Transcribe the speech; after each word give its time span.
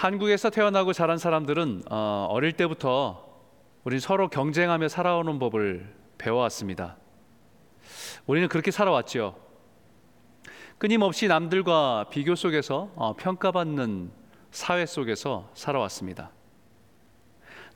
한국에서 0.00 0.48
태어나고 0.48 0.94
자란 0.94 1.18
사람들은 1.18 1.82
어, 1.90 2.26
어릴 2.30 2.52
때부터 2.52 3.22
우리 3.84 4.00
서로 4.00 4.28
경쟁하며 4.28 4.88
살아오는 4.88 5.38
법을 5.38 5.94
배워왔습니다. 6.16 6.96
우리는 8.24 8.48
그렇게 8.48 8.70
살아왔죠. 8.70 9.36
끊임없이 10.78 11.28
남들과 11.28 12.06
비교 12.08 12.34
속에서 12.34 12.90
어, 12.94 13.14
평가받는 13.14 14.10
사회 14.50 14.86
속에서 14.86 15.50
살아왔습니다. 15.52 16.30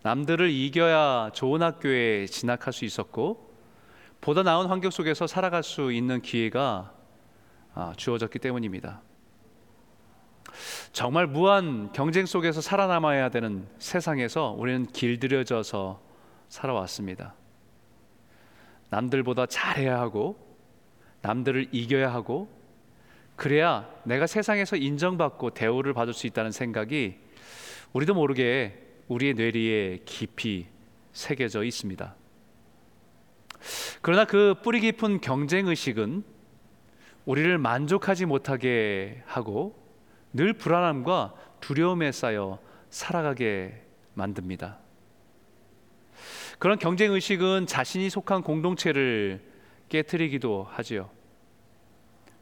남들을 0.00 0.48
이겨야 0.48 1.28
좋은 1.34 1.60
학교에 1.60 2.24
진학할 2.24 2.72
수 2.72 2.86
있었고 2.86 3.54
보다 4.22 4.42
나은 4.42 4.68
환경 4.68 4.90
속에서 4.90 5.26
살아갈 5.26 5.62
수 5.62 5.92
있는 5.92 6.22
기회가 6.22 6.94
아, 7.74 7.92
주어졌기 7.98 8.38
때문입니다. 8.38 9.02
정말 10.92 11.26
무한 11.26 11.92
경쟁 11.92 12.26
속에서 12.26 12.60
살아남아야 12.60 13.28
되는 13.30 13.66
세상에서 13.78 14.54
우리는 14.56 14.86
길들여져서 14.86 16.00
살아왔습니다. 16.48 17.34
남들보다 18.90 19.46
잘해야 19.46 19.98
하고 19.98 20.36
남들을 21.22 21.68
이겨야 21.72 22.12
하고 22.12 22.48
그래야 23.36 23.88
내가 24.04 24.26
세상에서 24.26 24.76
인정받고 24.76 25.50
대우를 25.50 25.92
받을 25.92 26.12
수 26.12 26.26
있다는 26.26 26.52
생각이 26.52 27.18
우리도 27.92 28.14
모르게 28.14 28.80
우리의 29.08 29.34
뇌리에 29.34 30.00
깊이 30.04 30.66
새겨져 31.12 31.64
있습니다. 31.64 32.14
그러나 34.02 34.24
그 34.24 34.54
뿌리 34.62 34.80
깊은 34.80 35.20
경쟁 35.20 35.68
의식은 35.68 36.24
우리를 37.24 37.56
만족하지 37.58 38.26
못하게 38.26 39.22
하고 39.26 39.83
늘 40.34 40.52
불안함과 40.52 41.32
두려움에 41.60 42.12
쌓여 42.12 42.58
살아가게 42.90 43.82
만듭니다. 44.14 44.78
그런 46.58 46.78
경쟁 46.78 47.12
의식은 47.12 47.66
자신이 47.66 48.10
속한 48.10 48.42
공동체를 48.42 49.40
깨뜨리기도 49.88 50.68
하지요. 50.70 51.08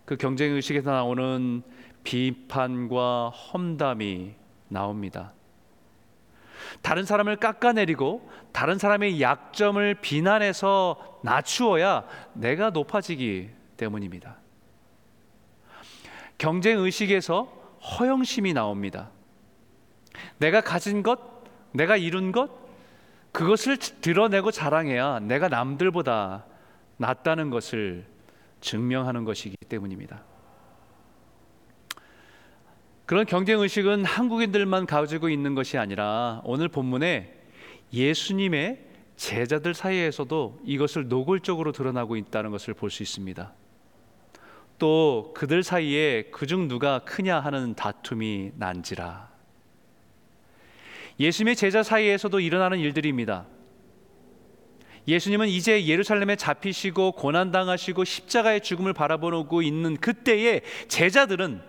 그 0.05 0.17
경쟁 0.17 0.53
의식에서 0.53 0.91
나오는 0.91 1.63
비판과 2.03 3.29
험담이 3.29 4.35
나옵니다. 4.69 5.33
다른 6.81 7.05
사람을 7.05 7.37
깎아내리고 7.37 8.29
다른 8.53 8.79
사람의 8.79 9.21
약점을 9.21 9.95
비난해서 9.97 11.21
낮추어야 11.23 12.07
내가 12.33 12.71
높아지기 12.71 13.51
때문입니다. 13.77 14.37
경쟁 16.39 16.79
의식에서 16.79 17.62
허영심이 17.83 18.53
나옵니다. 18.53 19.11
내가 20.39 20.61
가진 20.61 21.03
것, 21.03 21.19
내가 21.73 21.97
이룬 21.97 22.33
것, 22.33 22.51
그것을 23.33 23.77
드러내고 23.79 24.51
자랑해야 24.51 25.21
내가 25.21 25.49
남들보다 25.49 26.45
낫다는 26.99 27.51
것을 27.51 28.05
증명하는 28.61 29.25
것이기 29.25 29.57
때문입니다. 29.69 30.23
그런 33.07 33.27
경쟁 33.27 33.61
의식은 33.61 34.05
한국인들만 34.05 34.87
가지고 34.87 35.29
있는 35.29 35.55
것이 35.55 35.77
아니라 35.77 36.41
오늘 36.45 36.69
본문에 36.69 37.41
예수님의 37.93 38.87
제자들 39.17 39.75
사이에서도 39.75 40.61
이것을 40.65 41.09
노골적으로 41.09 41.73
드러나고 41.73 42.17
있다는 42.17 42.51
것을 42.51 42.75
볼 42.75 42.91
수 42.91 43.03
있습니다. 43.03 43.53
또 44.83 45.33
그들 45.37 45.63
사이에 45.63 46.25
그중 46.33 46.67
누가 46.67 46.99
크냐 47.05 47.39
하는 47.39 47.77
다툼이 47.77 48.51
난지라. 48.57 49.31
예수님의 51.21 51.55
제자 51.55 51.85
사이에서도 51.85 52.41
일어나는 52.41 52.81
일들입니다. 52.81 53.47
예수님은 55.07 55.47
이제 55.47 55.87
예루살렘에 55.87 56.35
잡히시고 56.35 57.13
고난 57.13 57.53
당하시고 57.53 58.03
십자가의 58.03 58.61
죽음을 58.61 58.93
바라보고 58.93 59.63
있는 59.63 59.97
그때에 59.99 60.63
제자들은 60.89 61.63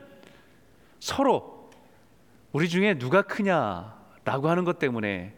서로 1.00 1.70
우리 2.52 2.68
중에 2.68 2.98
누가 2.98 3.22
크냐라고 3.22 4.50
하는 4.50 4.64
것 4.64 4.80
때문에 4.80 5.36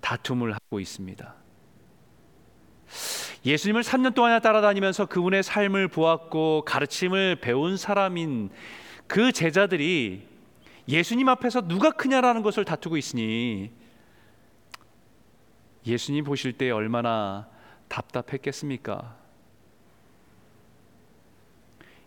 다툼을 0.00 0.54
하고 0.54 0.80
있습니다. 0.80 1.34
예수님을 3.44 3.82
3년 3.82 4.14
동안 4.14 4.40
따라다니면서 4.40 5.06
그분의 5.06 5.42
삶을 5.42 5.88
보았고 5.88 6.64
가르침을 6.66 7.36
배운 7.40 7.76
사람인 7.76 8.50
그 9.06 9.32
제자들이 9.32 10.26
예수님 10.88 11.28
앞에서 11.28 11.68
누가 11.68 11.90
크냐라는 11.90 12.42
것을 12.42 12.64
다투고 12.64 12.96
있으니 12.96 13.70
예수님 15.86 16.24
보실 16.24 16.52
때 16.52 16.70
얼마나 16.70 17.48
답답했겠습니까? 17.88 19.16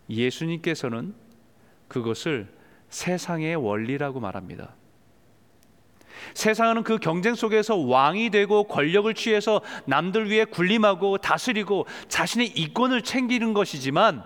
예수님께서는 0.10 1.16
그것을 1.88 2.54
세상의 2.90 3.56
원리라고 3.56 4.20
말합니다. 4.20 4.76
세상은 6.34 6.84
그 6.84 6.98
경쟁 6.98 7.36
속에서 7.36 7.76
왕이 7.76 8.30
되고 8.30 8.64
권력을 8.66 9.12
취해서 9.14 9.62
남들 9.86 10.30
위해 10.30 10.46
군림하고 10.46 11.18
다스리고 11.18 11.86
자신의 12.08 12.48
이권을 12.48 13.02
챙기는 13.02 13.54
것이지만 13.54 14.24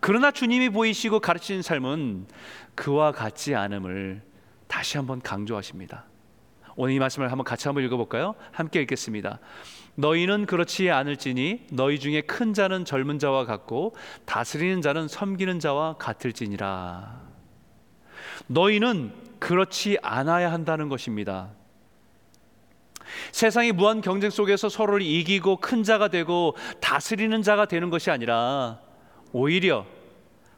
그러나 0.00 0.30
주님이 0.30 0.70
보이시고 0.70 1.20
가르치는 1.20 1.62
삶은 1.62 2.26
그와 2.74 3.12
같지 3.12 3.54
않음을 3.54 4.22
다시 4.66 4.96
한번 4.96 5.20
강조하십니다. 5.20 6.04
오늘 6.76 6.94
이 6.94 6.98
말씀을 6.98 7.30
한번 7.30 7.44
같이 7.44 7.68
한번 7.68 7.84
읽어볼까요? 7.84 8.34
함께 8.52 8.80
읽겠습니다. 8.82 9.38
너희는 9.94 10.44
그렇지 10.44 10.90
않을지니 10.90 11.68
너희 11.72 11.98
중에 11.98 12.20
큰 12.20 12.52
자는 12.52 12.84
젊은 12.84 13.18
자와 13.18 13.46
같고 13.46 13.96
다스리는 14.26 14.82
자는 14.82 15.08
섬기는 15.08 15.58
자와 15.58 15.94
같을지니라. 15.94 17.22
너희는 18.48 19.12
그렇지 19.38 19.98
않아야 20.02 20.52
한다는 20.52 20.88
것입니다. 20.88 21.50
세상이 23.32 23.72
무한 23.72 24.00
경쟁 24.00 24.30
속에서 24.30 24.68
서로를 24.68 25.02
이기고 25.02 25.58
큰 25.58 25.82
자가 25.82 26.08
되고 26.08 26.56
다스리는 26.80 27.42
자가 27.42 27.66
되는 27.66 27.90
것이 27.90 28.10
아니라 28.10 28.80
오히려 29.32 29.86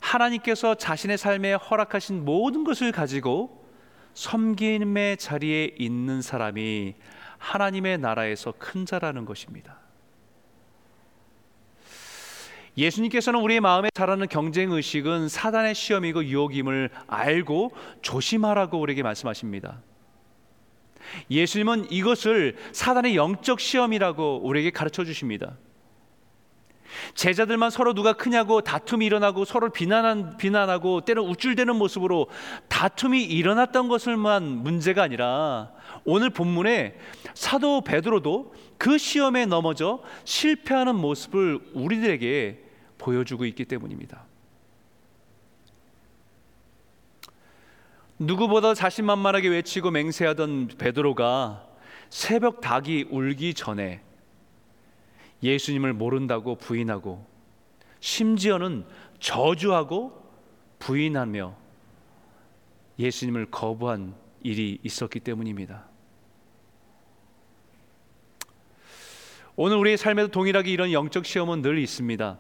하나님께서 0.01 0.75
자신의 0.75 1.19
삶에 1.19 1.55
허락하신 1.55 2.25
모든 2.25 2.65
것을 2.65 2.93
가지고 2.93 3.67
섬김의 4.15 5.19
자리에 5.19 5.75
있는 5.79 6.23
사람이 6.23 6.95
하나님의 7.39 7.99
나라에서 7.99 8.53
큰 8.59 8.87
자라는 8.87 9.25
것입니다. 9.25 9.78
예수님께서는 12.79 13.41
우리의 13.41 13.61
마음에 13.61 13.91
자라는 13.93 14.29
경쟁 14.29 14.71
의식은 14.71 15.29
사단의 15.29 15.75
시험이고 15.75 16.25
유혹임을 16.25 16.91
알고 17.09 17.73
조심하라고 18.03 18.79
우리에게 18.79 19.03
말씀하십니다. 19.03 19.83
예수님은 21.29 21.91
이것을 21.91 22.57
사단의 22.73 23.17
영적 23.17 23.59
시험이라고 23.59 24.43
우리에게 24.45 24.71
가르쳐 24.71 25.05
주십니다. 25.05 25.57
제자들만 27.15 27.71
서로 27.71 27.95
누가 27.95 28.13
크냐고 28.13 28.61
다툼이 28.61 29.05
일어나고 29.07 29.45
서로 29.45 29.71
비난한, 29.71 30.37
비난하고 30.37 31.03
때로 31.03 31.25
우쭐대는 31.25 31.75
모습으로 31.77 32.29
다툼이 32.69 33.25
일어났던 33.25 33.89
것을만 33.89 34.45
문제가 34.45 35.03
아니라 35.03 35.73
오늘 36.05 36.31
본문에 36.31 36.97
사도 37.35 37.81
베드로도 37.81 38.55
그 38.79 38.99
시험에 38.99 39.47
넘어져 39.47 40.01
실패하는 40.25 40.95
모습을 40.95 41.59
우리들에게 41.75 42.68
보여주고 42.99 43.45
있기 43.47 43.65
때문입니다. 43.65 44.25
누구보다 48.19 48.75
자신만만하게 48.75 49.49
외치고 49.49 49.91
맹세하던 49.91 50.73
베드로가 50.79 51.67
새벽 52.11 52.61
닭이 52.61 53.07
울기 53.11 53.55
전에 53.55 54.03
예수님을 55.43 55.93
모른다고 55.93 56.57
부인하고 56.57 57.25
심지어는 58.01 58.85
저주하고 59.21 60.29
부인하며 60.81 61.57
예수님을 62.99 63.47
거부한 63.51 64.15
일이 64.43 64.79
있었기 64.83 65.21
때문입니다. 65.21 65.87
오늘 69.55 69.77
우리의 69.77 69.97
삶에도 69.97 70.29
동일하게 70.29 70.71
이런 70.71 70.93
영적 70.93 71.27
시험은 71.27 71.63
늘 71.63 71.79
있습니다. 71.79 72.39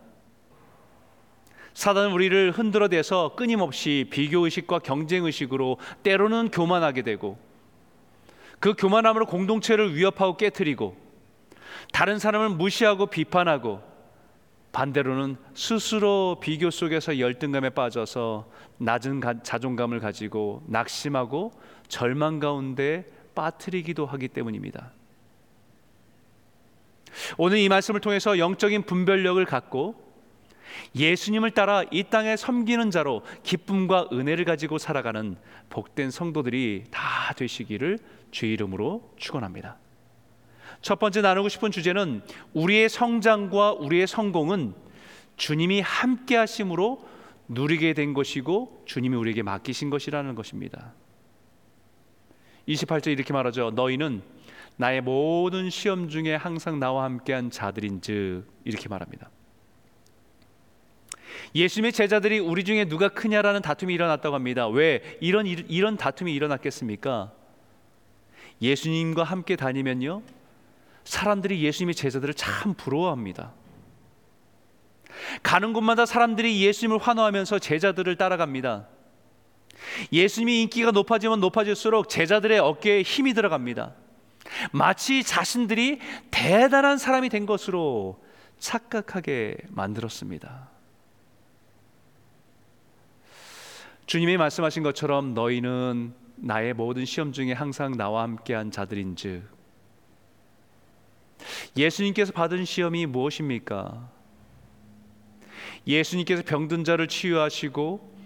사단은 1.78 2.10
우리를 2.10 2.50
흔들어대서 2.50 3.36
끊임없이 3.36 4.04
비교 4.10 4.44
의식과 4.44 4.80
경쟁 4.80 5.26
의식으로 5.26 5.76
때로는 6.02 6.50
교만하게 6.50 7.02
되고 7.02 7.38
그 8.58 8.74
교만함으로 8.74 9.26
공동체를 9.26 9.94
위협하고 9.94 10.36
깨뜨리고 10.36 10.96
다른 11.92 12.18
사람을 12.18 12.48
무시하고 12.48 13.06
비판하고 13.06 13.80
반대로는 14.72 15.36
스스로 15.54 16.38
비교 16.40 16.68
속에서 16.68 17.20
열등감에 17.20 17.70
빠져서 17.70 18.50
낮은 18.78 19.20
가, 19.20 19.40
자존감을 19.44 20.00
가지고 20.00 20.64
낙심하고 20.66 21.52
절망 21.86 22.40
가운데 22.40 23.08
빠뜨리기도 23.36 24.04
하기 24.04 24.26
때문입니다. 24.26 24.90
오늘 27.36 27.58
이 27.58 27.68
말씀을 27.68 28.00
통해서 28.00 28.36
영적인 28.36 28.82
분별력을 28.82 29.44
갖고 29.44 30.07
예수님을 30.94 31.50
따라 31.52 31.82
이 31.90 32.04
땅에 32.04 32.36
섬기는 32.36 32.90
자로 32.90 33.22
기쁨과 33.42 34.08
은혜를 34.12 34.44
가지고 34.44 34.78
살아가는 34.78 35.36
복된 35.70 36.10
성도들이 36.10 36.84
다 36.90 37.32
되시기를 37.34 37.98
주의 38.30 38.52
이름으로 38.52 39.12
축원합니다. 39.16 39.78
첫 40.80 40.98
번째 40.98 41.22
나누고 41.22 41.48
싶은 41.48 41.70
주제는 41.70 42.22
우리의 42.54 42.88
성장과 42.88 43.72
우리의 43.72 44.06
성공은 44.06 44.74
주님이 45.36 45.80
함께 45.80 46.36
하심으로 46.36 47.06
누리게 47.48 47.94
된 47.94 48.14
것이고 48.14 48.82
주님이 48.86 49.16
우리에게 49.16 49.42
맡기신 49.42 49.90
것이라는 49.90 50.34
것입니다. 50.34 50.92
28절 52.68 53.08
이렇게 53.08 53.32
말하죠. 53.32 53.70
너희는 53.70 54.22
나의 54.76 55.00
모든 55.00 55.70
시험 55.70 56.08
중에 56.08 56.34
항상 56.34 56.78
나와 56.78 57.04
함께한 57.04 57.50
자들인즉 57.50 58.46
이렇게 58.64 58.88
말합니다. 58.88 59.30
예수님의 61.54 61.92
제자들이 61.92 62.38
우리 62.38 62.64
중에 62.64 62.84
누가 62.84 63.08
크냐라는 63.08 63.62
다툼이 63.62 63.94
일어났다고 63.94 64.34
합니다. 64.34 64.68
왜 64.68 65.02
이런 65.20 65.46
이런 65.46 65.96
다툼이 65.96 66.34
일어났겠습니까? 66.34 67.32
예수님과 68.60 69.24
함께 69.24 69.56
다니면요. 69.56 70.22
사람들이 71.04 71.62
예수님의 71.62 71.94
제자들을 71.94 72.34
참 72.34 72.74
부러워합니다. 72.74 73.52
가는 75.42 75.72
곳마다 75.72 76.06
사람들이 76.06 76.62
예수님을 76.64 76.98
환호하면서 76.98 77.58
제자들을 77.58 78.16
따라갑니다. 78.16 78.86
예수님이 80.12 80.62
인기가 80.62 80.90
높아지면 80.90 81.40
높아질수록 81.40 82.08
제자들의 82.08 82.58
어깨에 82.58 83.02
힘이 83.02 83.34
들어갑니다. 83.34 83.94
마치 84.72 85.22
자신들이 85.22 86.00
대단한 86.30 86.98
사람이 86.98 87.28
된 87.28 87.46
것으로 87.46 88.22
착각하게 88.58 89.56
만들었습니다. 89.68 90.68
주님이 94.08 94.38
말씀하신 94.38 94.82
것처럼 94.84 95.34
너희는 95.34 96.14
나의 96.36 96.72
모든 96.72 97.04
시험 97.04 97.30
중에 97.30 97.52
항상 97.52 97.94
나와 97.94 98.22
함께한 98.22 98.70
자들인즉 98.70 99.42
예수님께서 101.76 102.32
받은 102.32 102.64
시험이 102.64 103.04
무엇입니까? 103.04 104.10
예수님께서 105.86 106.42
병든 106.42 106.84
자를 106.84 107.06
치유하시고 107.06 108.16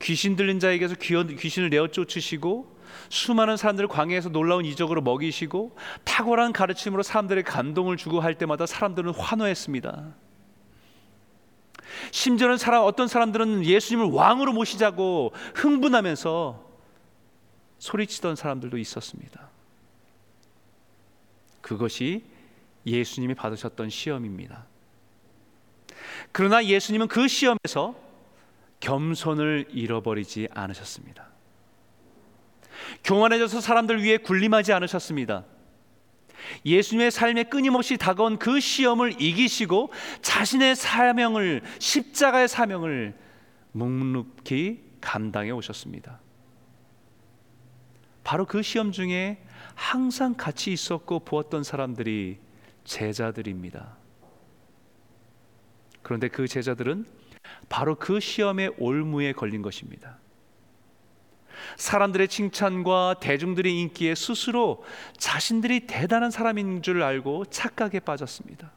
귀신 0.00 0.36
들린 0.36 0.60
자에게서 0.60 0.94
귀신을 0.94 1.70
내어 1.70 1.88
쫓으시고 1.88 2.78
수많은 3.08 3.56
사람들을 3.56 3.88
광야에서 3.88 4.28
놀라운 4.28 4.64
이적으로 4.64 5.00
먹이시고 5.00 5.76
탁월한 6.04 6.52
가르침으로 6.52 7.02
사람들의 7.02 7.42
감동을 7.42 7.96
주고 7.96 8.20
할 8.20 8.38
때마다 8.38 8.64
사람들은 8.64 9.12
환호했습니다. 9.14 10.14
심지어는 12.10 12.56
사람 12.56 12.84
어떤 12.84 13.08
사람들은 13.08 13.64
예수님을 13.64 14.12
왕으로 14.12 14.52
모시자고 14.52 15.32
흥분하면서 15.54 16.72
소리치던 17.78 18.36
사람들도 18.36 18.78
있었습니다. 18.78 19.48
그것이 21.60 22.24
예수님이 22.86 23.34
받으셨던 23.34 23.90
시험입니다. 23.90 24.66
그러나 26.32 26.64
예수님은 26.64 27.08
그 27.08 27.28
시험에서 27.28 27.94
겸손을 28.80 29.66
잃어버리지 29.70 30.48
않으셨습니다. 30.52 31.28
교만해져서 33.04 33.60
사람들 33.60 34.02
위해 34.02 34.18
군림하지 34.18 34.72
않으셨습니다. 34.72 35.44
예수님의 36.64 37.10
삶에 37.10 37.44
끊임없이 37.44 37.96
다가온 37.96 38.38
그 38.38 38.60
시험을 38.60 39.20
이기시고 39.20 39.92
자신의 40.22 40.76
사명을 40.76 41.62
십자가의 41.78 42.48
사명을 42.48 43.14
묵묵히 43.72 44.82
감당해 45.00 45.50
오셨습니다. 45.50 46.20
바로 48.24 48.46
그 48.46 48.62
시험 48.62 48.92
중에 48.92 49.42
항상 49.74 50.34
같이 50.34 50.72
있었고 50.72 51.20
보았던 51.20 51.64
사람들이 51.64 52.38
제자들입니다. 52.84 53.96
그런데 56.02 56.28
그 56.28 56.46
제자들은 56.46 57.06
바로 57.68 57.96
그 57.96 58.20
시험의 58.20 58.74
올무에 58.78 59.32
걸린 59.32 59.62
것입니다. 59.62 60.18
사람들의 61.76 62.28
칭찬과 62.28 63.16
대중들의 63.20 63.78
인기에 63.80 64.14
스스로 64.14 64.84
자신들이 65.16 65.86
대단한 65.86 66.30
사람인 66.30 66.82
줄 66.82 67.02
알고 67.02 67.46
착각에 67.46 68.00
빠졌습니다. 68.00 68.72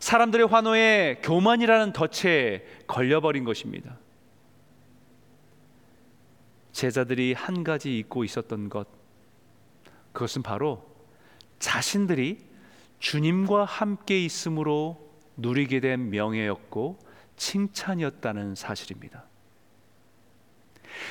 사람들의 0.00 0.46
환호에 0.46 1.20
교만이라는 1.22 1.92
덫에 1.92 2.64
걸려버린 2.86 3.44
것입니다. 3.44 3.98
제자들이 6.72 7.32
한 7.32 7.62
가지 7.62 7.98
잊고 7.98 8.24
있었던 8.24 8.68
것, 8.68 8.88
그것은 10.12 10.42
바로 10.42 10.84
자신들이 11.58 12.38
주님과 12.98 13.64
함께 13.64 14.24
있음으로 14.24 14.98
누리게 15.36 15.80
된 15.80 16.10
명예였고 16.10 16.98
칭찬이었다는 17.36 18.54
사실입니다. 18.54 19.24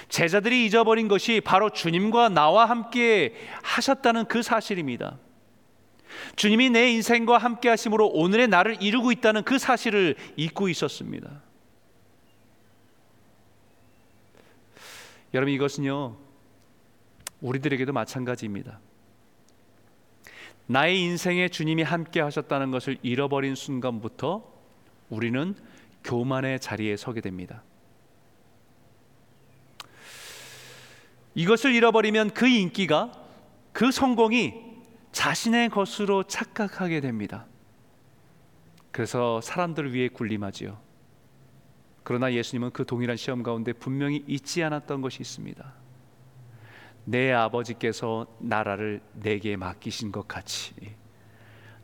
제자들이 0.09 0.65
잊어버린 0.65 1.07
것이 1.07 1.41
바로 1.41 1.69
주님과 1.69 2.30
나와 2.30 2.65
함께 2.65 3.35
하셨다는 3.62 4.25
그 4.25 4.41
사실입니다. 4.41 5.18
주님이 6.35 6.69
내 6.69 6.91
인생과 6.91 7.38
함께 7.38 7.69
하심으로 7.69 8.07
오늘의 8.09 8.47
나를 8.47 8.81
이루고 8.81 9.12
있다는 9.12 9.44
그 9.44 9.57
사실을 9.57 10.15
잊고 10.35 10.69
있었습니다. 10.69 11.41
여러분 15.33 15.53
이것은요 15.53 16.18
우리들에게도 17.41 17.91
마찬가지입니다. 17.91 18.79
나의 20.68 21.01
인생에 21.01 21.50
주님이 21.50 21.83
함께 21.83 22.21
하셨다는 22.21 22.71
것을 22.71 22.97
잃어버린 23.01 23.56
순간부터 23.56 24.50
우리는 25.09 25.56
교만의 26.03 26.59
자리에 26.59 26.95
서게 26.95 27.21
됩니다. 27.21 27.63
이것을 31.35 31.74
잃어버리면 31.74 32.31
그 32.31 32.48
인기가 32.48 33.12
그 33.72 33.91
성공이 33.91 34.53
자신의 35.12 35.69
것으로 35.69 36.24
착각하게 36.24 37.01
됩니다. 37.01 37.46
그래서 38.91 39.41
사람들을 39.41 39.93
위해 39.93 40.07
군림하지요. 40.07 40.77
그러나 42.03 42.34
예수님은 42.34 42.72
그 42.72 42.86
동일한 42.86 43.17
시험 43.17 43.41
가운데 43.41 43.74
분명히 43.74 44.24
잊지 44.27 44.62
않았던 44.63 45.01
것이 45.01 45.22
있습니다. 45.22 45.74
내 47.05 47.31
아버지께서 47.31 48.27
나라를 48.39 49.01
내게 49.13 49.55
맡기신 49.55 50.12
것 50.12 50.27
같이 50.27 50.74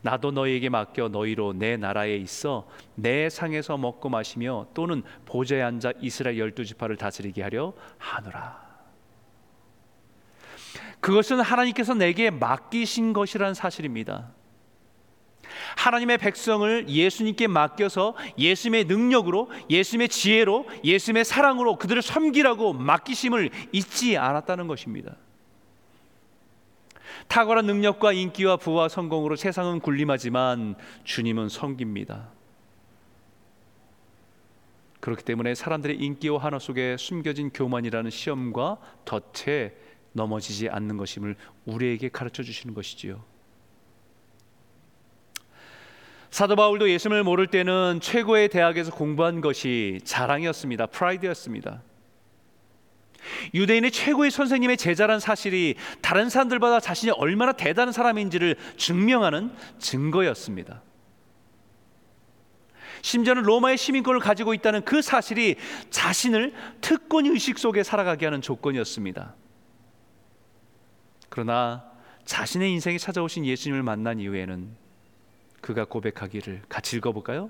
나도 0.01 0.31
너희에게 0.31 0.69
맡겨 0.69 1.09
너희로 1.09 1.53
내 1.53 1.75
나라에 1.75 2.15
있어 2.17 2.69
내 2.95 3.29
상에서 3.29 3.77
먹고 3.77 4.07
마시며 4.09 4.67
또는 4.73 5.03
보좌에 5.25 5.61
앉아 5.61 5.93
이스라엘 5.99 6.37
열두 6.37 6.63
지파를 6.63 6.95
다스리게 6.95 7.41
하려 7.43 7.73
하노라. 7.97 8.68
그것은 10.99 11.39
하나님께서 11.39 11.93
내게 11.93 12.29
맡기신 12.29 13.13
것이라는 13.13 13.53
사실입니다. 13.53 14.31
하나님의 15.77 16.17
백성을 16.17 16.89
예수님께 16.89 17.47
맡겨서 17.47 18.15
예수님의 18.37 18.85
능력으로, 18.85 19.49
예수님의 19.69 20.09
지혜로, 20.09 20.65
예수님의 20.83 21.25
사랑으로 21.25 21.77
그들을 21.77 22.01
섬기라고 22.01 22.73
맡기심을 22.73 23.49
잊지 23.71 24.17
않았다는 24.17 24.67
것입니다. 24.67 25.15
탁월한 27.27 27.65
능력과 27.65 28.13
인기와 28.13 28.57
부와 28.57 28.89
성공으로 28.89 29.35
세상은 29.35 29.79
군림하지만 29.79 30.75
주님은 31.03 31.49
섬깁니다. 31.49 32.29
그렇기 34.99 35.23
때문에 35.23 35.55
사람들의 35.55 35.97
인기와 35.97 36.39
환호 36.39 36.59
속에 36.59 36.97
숨겨진 36.97 37.51
교만이라는 37.51 38.09
시험과 38.09 38.77
덫에 39.05 39.73
넘어지지 40.13 40.69
않는 40.69 40.97
것임을 40.97 41.35
우리에게 41.65 42.09
가르쳐 42.09 42.43
주시는 42.43 42.73
것이지요. 42.73 43.23
사도 46.31 46.55
바울도 46.55 46.89
예수님을 46.89 47.23
모를 47.23 47.47
때는 47.47 47.99
최고의 48.01 48.49
대학에서 48.49 48.91
공부한 48.91 49.41
것이 49.41 49.99
자랑이었습니다. 50.03 50.87
프라이드였습니다. 50.87 51.81
유대인의 53.53 53.91
최고의 53.91 54.31
선생님의 54.31 54.77
제자란 54.77 55.19
사실이 55.19 55.75
다른 56.01 56.29
사람들보다 56.29 56.79
자신이 56.79 57.11
얼마나 57.11 57.51
대단한 57.51 57.91
사람인지를 57.91 58.55
증명하는 58.77 59.51
증거였습니다. 59.79 60.83
심지어는 63.01 63.43
로마의 63.43 63.77
시민권을 63.77 64.19
가지고 64.19 64.53
있다는 64.53 64.83
그 64.83 65.01
사실이 65.01 65.55
자신을 65.89 66.53
특권 66.81 67.25
의식 67.25 67.57
속에 67.57 67.83
살아가게 67.83 68.25
하는 68.25 68.41
조건이었습니다. 68.41 69.35
그러나 71.29 71.83
자신의 72.25 72.71
인생에 72.73 72.97
찾아오신 72.97 73.45
예수님을 73.45 73.83
만난 73.83 74.19
이후에는 74.19 74.69
그가 75.61 75.85
고백하기를 75.85 76.63
같이 76.69 76.97
읽어볼까요? 76.97 77.49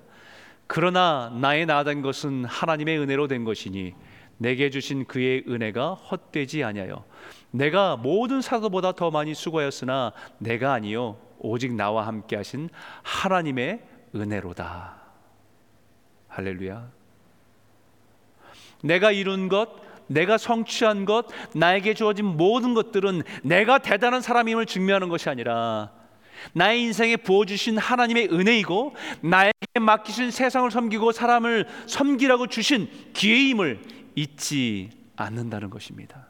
그러나 0.67 1.36
나의 1.39 1.65
나아된 1.65 2.01
것은 2.01 2.45
하나님의 2.45 3.00
은혜로 3.00 3.27
된 3.27 3.43
것이니 3.43 3.95
내게 4.38 4.69
주신 4.69 5.05
그의 5.05 5.43
은혜가 5.48 5.95
헛되지 5.95 6.63
아니하여 6.63 7.03
내가 7.51 7.98
모든 7.98 8.41
사도보다 8.41 8.93
더 8.93 9.12
많이 9.12 9.33
수고하였으나 9.33 10.13
내가 10.38 10.74
아니요 10.74 11.17
오직 11.39 11.74
나와 11.74 12.07
함께 12.07 12.36
하신 12.36 12.69
하나님의 13.03 13.81
은혜로다. 14.15 14.98
할렐루야. 16.27 16.89
내가 18.83 19.12
이룬 19.12 19.50
것, 19.50 19.69
내가 20.09 20.37
성취한 20.37 21.05
것, 21.05 21.27
나에게 21.55 21.93
주어진 21.93 22.25
모든 22.25 22.73
것들은 22.73 23.23
내가 23.43 23.77
대단한 23.77 24.21
사람임을 24.21 24.65
증명하는 24.65 25.07
것이 25.07 25.29
아니라 25.29 25.91
나의 26.53 26.81
인생에 26.83 27.17
부어주신 27.17 27.77
하나님의 27.77 28.29
은혜이고 28.31 28.95
나에게 29.21 29.53
맡기신 29.79 30.31
세상을 30.31 30.69
섬기고 30.71 31.11
사람을 31.11 31.67
섬기라고 31.85 32.47
주신 32.47 32.89
기회임을 33.13 33.81
잊지 34.15 34.89
않는다는 35.15 35.69
것입니다. 35.69 36.27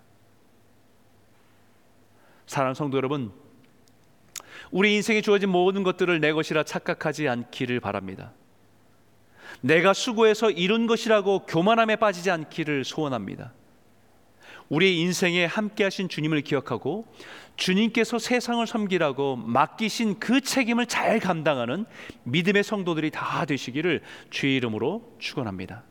사랑 2.46 2.74
성도 2.74 2.98
여러분, 2.98 3.32
우리 4.72 4.96
인생에 4.96 5.22
주어진 5.22 5.50
모든 5.50 5.84
것들을 5.84 6.20
내 6.20 6.32
것이라 6.34 6.64
착각하지 6.64 7.28
않기를 7.30 7.80
바랍니다. 7.80 8.34
내가 9.62 9.94
수고해서 9.94 10.50
이룬 10.50 10.88
것이라고 10.88 11.46
교만함에 11.46 11.96
빠지지 11.96 12.32
않기를 12.32 12.84
소원합니다. 12.84 13.54
우리의 14.70 15.00
인생에 15.00 15.46
함께 15.46 15.84
하신 15.84 16.10
주님을 16.10 16.42
기억하고 16.42 17.06
주님께서 17.56 18.20
세상을 18.20 18.66
섬기라고 18.66 19.36
맡기신 19.36 20.20
그 20.20 20.42
책임을 20.42 20.86
잘 20.86 21.20
감당하는 21.20 21.86
믿음의 22.24 22.64
성도들이 22.64 23.12
다 23.12 23.46
되시기를 23.46 24.02
주의 24.30 24.56
이름으로 24.56 25.16
축원합니다. 25.20 25.84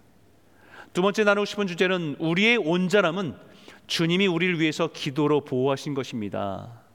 두 0.92 1.02
번째 1.02 1.24
나누고 1.24 1.44
싶은 1.44 1.66
주제는 1.66 2.16
우리의 2.18 2.56
온전함은 2.56 3.34
주님이 3.86 4.26
우리를 4.26 4.58
위해서 4.60 4.88
기도로 4.92 5.44
보호하신 5.44 5.94
것입니다. 5.94 6.87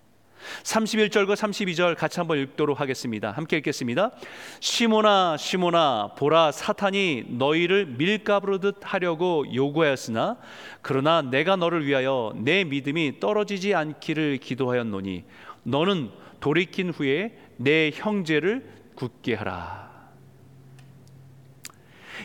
31절과 0.64 1.36
32절 1.36 1.96
같이 1.96 2.20
한번 2.20 2.38
읽도록 2.40 2.80
하겠습니다. 2.80 3.32
함께 3.32 3.58
읽겠습니다. 3.58 4.12
시모나 4.60 5.38
시모나 5.38 6.14
보라 6.18 6.52
사탄이 6.52 7.26
너희를 7.30 7.86
밀가부르듯 7.86 8.78
하려고 8.82 9.46
요구하였으나 9.54 10.38
그러나 10.82 11.22
내가 11.22 11.56
너를 11.56 11.86
위하여 11.86 12.34
내 12.36 12.64
믿음이 12.64 13.20
떨어지지 13.20 13.74
않기를 13.74 14.38
기도하였노니 14.38 15.24
너는 15.64 16.12
돌이킨 16.40 16.90
후에 16.90 17.38
내 17.58 17.92
형제를 17.94 18.70
굳게 18.96 19.36
하라. 19.36 20.12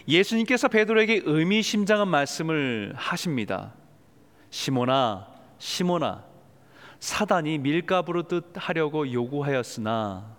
예수님께서 0.08 0.68
베드로에게 0.68 1.22
의미심장한 1.24 2.08
말씀을 2.08 2.92
하십니다. 2.96 3.74
시모나 4.50 5.28
시모나 5.58 6.24
사단이 7.00 7.58
밀가부르듯 7.58 8.52
하려고 8.56 9.10
요구하였으나 9.12 10.36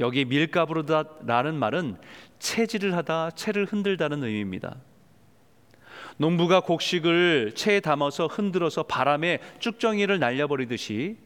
여기 0.00 0.24
밀가부르다라는 0.24 1.54
말은 1.56 1.96
채질을 2.38 2.96
하다 2.96 3.32
채를 3.32 3.66
흔들다는 3.66 4.24
의미입니다. 4.24 4.76
농부가 6.16 6.60
곡식을 6.60 7.52
채에 7.54 7.80
담아서 7.80 8.26
흔들어서 8.26 8.82
바람에 8.82 9.40
쭉정이를 9.58 10.18
날려버리듯이 10.18 11.18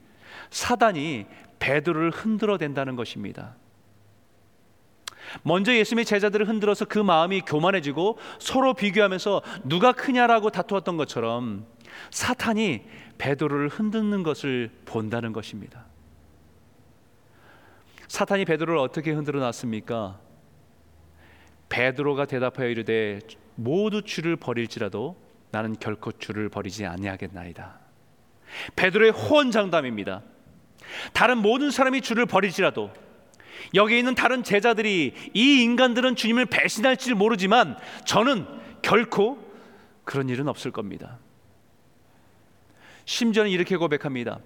사단이 0.51 1.27
베드로를 1.59 2.11
흔들어 2.11 2.59
댄다는 2.59 2.97
것입니다. 2.97 3.57
먼저 5.43 5.75
예수님의 5.75 6.05
제자들을 6.05 6.49
흔들어서 6.49 6.85
그 6.85 6.99
마음이 6.99 7.41
교만해지고 7.43 8.19
서로 8.39 8.75
비교하면서 8.75 9.43
누가 9.65 9.93
크냐라고 9.93 10.51
다투었던 10.51 10.97
것처럼 10.97 11.67
사탄이 12.11 12.85
베드로를 13.19 13.69
흔드는 13.69 14.23
것을 14.23 14.71
본다는 14.85 15.33
것입니다. 15.33 15.85
사탄이 18.09 18.45
베드로를 18.45 18.79
어떻게 18.79 19.13
흔들어 19.13 19.41
놨습니까? 19.41 20.21
베드로가 21.69 22.27
대답하여 22.27 22.69
이르되 22.69 23.21
모두 23.57 24.03
주를 24.03 24.37
버릴지라도 24.37 25.17
나는 25.51 25.77
결코 25.79 26.13
주를 26.13 26.49
버리지 26.49 26.87
아니하겠나이다. 26.87 27.79
베드로의 28.77 29.13
호언장담입니다. 29.13 30.23
다른 31.13 31.39
모든 31.39 31.71
사람이 31.71 32.01
주를 32.03 32.27
버릴지라도 32.27 32.93
여기 33.75 33.99
있는 33.99 34.15
다른 34.15 34.43
제자들이 34.43 35.15
이 35.33 35.63
인간들은 35.63 36.17
주님을 36.17 36.47
배신할지 36.47 37.15
모르지만 37.15 37.77
저는 38.05 38.47
결코 38.83 39.39
그런 40.05 40.29
일은 40.29 40.49
없을 40.49 40.71
겁니다. 40.71 41.19
심지어는 43.05 43.51
이렇게 43.51 43.77
고백합니다. 43.77 44.41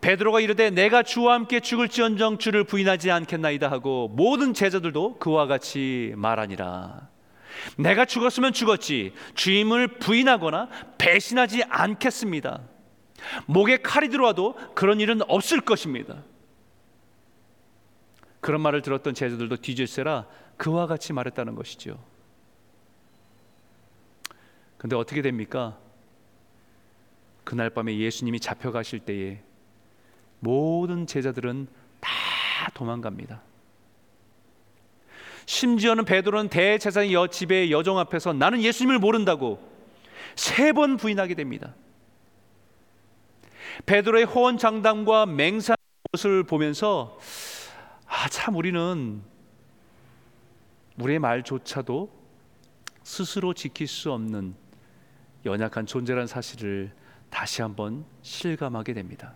베드로가 0.00 0.40
이르되 0.40 0.70
내가 0.70 1.02
주와 1.02 1.34
함께 1.34 1.60
죽을지언정 1.60 2.38
주를 2.38 2.64
부인하지 2.64 3.10
않겠나이다 3.10 3.70
하고 3.70 4.08
모든 4.08 4.54
제자들도 4.54 5.18
그와 5.18 5.46
같이 5.46 6.12
말하니라. 6.16 7.08
내가 7.76 8.04
죽었으면 8.04 8.52
죽었지 8.52 9.12
주임을 9.34 9.98
부인하거나 9.98 10.68
배신하지 10.96 11.64
않겠습니다. 11.64 12.62
목에 13.46 13.78
칼이 13.78 14.08
들어와도 14.08 14.54
그런 14.74 15.00
일은 15.00 15.20
없을 15.28 15.60
것입니다. 15.60 16.22
그런 18.40 18.62
말을 18.62 18.80
들었던 18.80 19.12
제자들도 19.12 19.56
뒤질세라 19.56 20.26
그와 20.56 20.86
같이 20.86 21.12
말했다는 21.12 21.54
것이죠. 21.54 22.02
근데 24.78 24.96
어떻게 24.96 25.20
됩니까? 25.20 25.78
그날 27.44 27.70
밤에 27.70 27.96
예수님이 27.96 28.40
잡혀가실 28.40 29.00
때에 29.00 29.42
모든 30.40 31.06
제자들은 31.06 31.68
다 32.00 32.10
도망갑니다. 32.74 33.42
심지어는 35.46 36.04
베드로는 36.04 36.48
대제사장 36.48 37.12
여 37.12 37.26
집의 37.26 37.72
여종 37.72 37.98
앞에서 37.98 38.32
나는 38.32 38.62
예수님을 38.62 38.98
모른다고 38.98 39.60
세 40.36 40.72
번 40.72 40.96
부인하게 40.96 41.34
됩니다. 41.34 41.74
베드로의 43.86 44.24
호언 44.26 44.58
장담과 44.58 45.26
맹세한 45.26 45.76
것을 46.12 46.44
보면서 46.44 47.18
아 48.06 48.28
참 48.28 48.54
우리는 48.56 49.22
우리의 50.98 51.18
말조차도 51.18 52.10
스스로 53.02 53.54
지킬 53.54 53.86
수 53.86 54.12
없는 54.12 54.54
연약한 55.46 55.86
존재라는 55.86 56.26
사실을 56.26 56.92
다시 57.30 57.62
한번 57.62 58.04
실감하게 58.22 58.92
됩니다. 58.94 59.34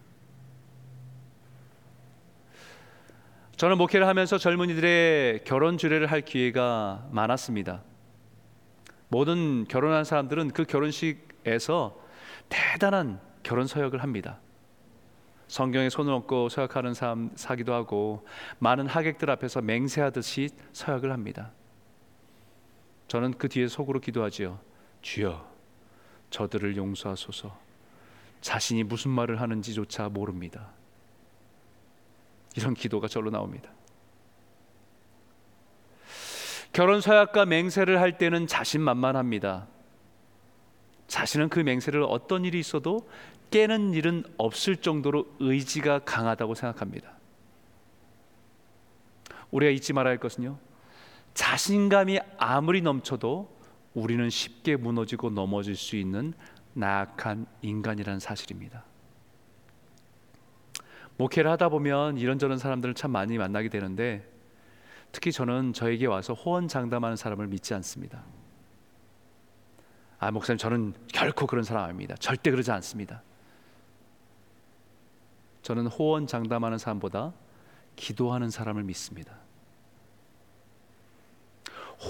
저는 3.57 3.79
목회를 3.79 4.07
하면서 4.07 4.37
젊은이들의 4.37 5.45
결혼 5.45 5.79
주례를 5.79 6.11
할 6.11 6.23
기회가 6.23 7.07
많았습니다. 7.13 7.83
모든 9.09 9.65
결혼한 9.69 10.05
사람들은 10.05 10.51
그 10.51 10.65
결혼식에서 10.65 11.97
대단한 12.49 13.21
결혼 13.45 13.67
서약을 13.67 14.03
합니다. 14.03 14.41
성경에 15.47 15.89
손을 15.89 16.13
얹고 16.13 16.49
서약하는 16.49 16.95
사람 16.95 17.31
사기도 17.37 17.75
하고 17.75 18.27
많은 18.59 18.87
하객들 18.89 19.31
앞에서 19.31 19.61
맹세하듯이 19.63 20.49
서약을 20.73 21.13
합니다. 21.13 21.53
저는 23.07 23.35
그 23.35 23.49
뒤에 23.49 23.69
속으로 23.69 24.01
기도하지요. 24.01 24.59
주여, 25.01 25.49
저들을 26.31 26.77
용서하소서. 26.77 27.64
자신이 28.45 28.83
무슨 28.83 29.11
말을 29.11 29.41
하는지조차 29.41 30.11
모릅니다. 30.11 30.69
이런 32.57 32.75
기도가 32.75 33.09
절로 33.09 33.31
나옵니다. 33.31 33.71
결혼 36.71 37.01
서약과 37.01 37.47
맹세를 37.47 38.03
할 38.03 38.19
때는 38.19 38.47
자신만만합니다. 38.47 39.67
자신은 41.07 41.49
그 41.49 41.61
맹세를 41.61 42.03
어떤 42.03 42.45
일이 42.45 42.61
있어도 42.61 43.09
깨는 43.51 43.95
일은 43.95 44.25
없을 44.37 44.77
정도로 44.77 45.27
의지가 45.39 46.01
강하다고 46.01 46.55
생각합니다. 46.55 47.13
우리가 49.53 49.71
잊지 49.71 49.95
말아야 49.95 50.11
할 50.11 50.19
것은요. 50.19 50.59
자신감이 51.33 52.21
아무리 52.37 52.83
넘쳐도 52.83 53.55
우리는 53.95 54.29
쉽게 54.29 54.77
무너지고 54.77 55.31
넘어질 55.31 55.77
수 55.77 55.97
있는 55.97 56.35
나약한 56.75 57.47
인간이라는 57.63 58.21
사실입니다. 58.21 58.85
목회를 61.17 61.51
하다 61.53 61.69
보면 61.69 62.19
이런저런 62.19 62.59
사람들을 62.59 62.95
참 62.95 63.13
많이 63.13 63.39
만나게 63.39 63.69
되는데 63.69 64.29
특히 65.13 65.31
저는 65.31 65.73
저에게 65.73 66.07
와서 66.07 66.35
호언장담하는 66.35 67.17
사람을 67.17 67.47
믿지 67.47 67.73
않습니다. 67.75 68.25
아 70.19 70.31
목사님 70.33 70.59
저는 70.59 70.95
결코 71.13 71.47
그런 71.47 71.63
사람 71.63 71.85
아닙니다. 71.85 72.17
절대 72.19 72.51
그러지 72.51 72.71
않습니다. 72.73 73.23
저는 75.63 75.87
호언장담하는 75.87 76.79
사람보다 76.79 77.33
기도하는 77.95 78.51
사람을 78.51 78.83
믿습니다. 78.83 79.39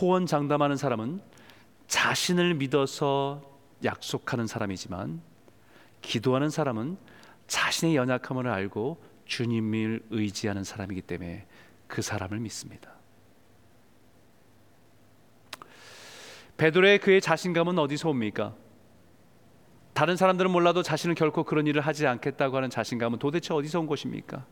호언장담하는 0.00 0.76
사람은 0.76 1.20
자신을 1.86 2.54
믿어서 2.54 3.53
약속하는 3.84 4.46
사람이지만 4.46 5.20
기도하는 6.00 6.50
사람은 6.50 6.96
자신의 7.46 7.96
연약함을 7.96 8.48
알고 8.48 9.02
주님을 9.26 10.02
의지하는 10.10 10.64
사람이기 10.64 11.02
때문에 11.02 11.46
그 11.86 12.02
사람을 12.02 12.40
믿습니다. 12.40 12.92
베드로의 16.56 17.00
그의 17.00 17.20
자신감은 17.20 17.78
어디서 17.78 18.10
옵니까? 18.10 18.54
다른 19.92 20.16
사람들은 20.16 20.50
몰라도 20.50 20.82
자신은 20.82 21.14
결코 21.14 21.44
그런 21.44 21.66
일을 21.66 21.80
하지 21.80 22.06
않겠다고 22.06 22.56
하는 22.56 22.70
자신감은 22.70 23.18
도대체 23.18 23.54
어디서 23.54 23.80
온 23.80 23.86
것입니까? 23.86 24.44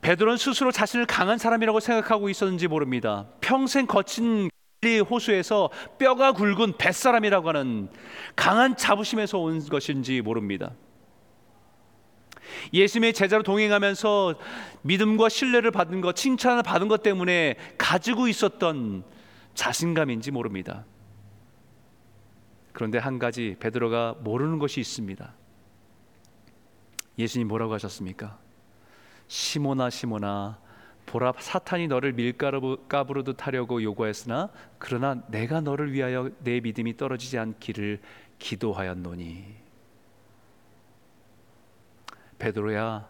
베드로는 0.00 0.38
스스로 0.38 0.72
자신을 0.72 1.06
강한 1.06 1.38
사람이라고 1.38 1.80
생각하고 1.80 2.28
있었는지 2.30 2.68
모릅니다. 2.68 3.26
평생 3.40 3.86
거친 3.86 4.48
호수에서 4.88 5.68
뼈가 5.98 6.32
굵은 6.32 6.78
뱃사람이라고 6.78 7.48
하는 7.48 7.90
강한 8.34 8.76
자부심에서 8.76 9.38
온 9.38 9.60
것인지 9.68 10.22
모릅니다. 10.22 10.72
예수님의 12.72 13.12
제자로 13.12 13.42
동행하면서 13.42 14.36
믿음과 14.82 15.28
신뢰를 15.28 15.70
받은 15.70 16.00
것, 16.00 16.16
칭찬을 16.16 16.62
받은 16.62 16.88
것 16.88 17.02
때문에 17.02 17.56
가지고 17.76 18.26
있었던 18.26 19.04
자신감인지 19.54 20.30
모릅니다. 20.30 20.86
그런데 22.72 22.96
한 22.96 23.18
가지 23.18 23.56
베드로가 23.60 24.16
모르는 24.20 24.58
것이 24.58 24.80
있습니다. 24.80 25.34
예수님 27.18 27.48
뭐라고 27.48 27.74
하셨습니까? 27.74 28.38
시모나 29.28 29.90
시모나 29.90 30.58
보라 31.06 31.34
사탄이 31.38 31.88
너를 31.88 32.12
밀가루듯 32.12 33.46
하려고 33.46 33.82
요구했으나 33.82 34.50
그러나 34.78 35.22
내가 35.28 35.60
너를 35.60 35.92
위하여 35.92 36.30
내 36.40 36.60
믿음이 36.60 36.96
떨어지지 36.96 37.38
않기를 37.38 38.00
기도하였노니. 38.38 39.60
베드로야 42.38 43.08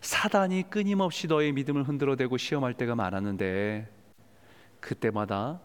사단이 0.00 0.70
끊임없이 0.70 1.26
너의 1.26 1.52
믿음을 1.52 1.82
흔들어대고 1.84 2.38
시험할 2.38 2.74
때가 2.74 2.94
많았는데 2.94 3.88
그때마다 4.80 5.60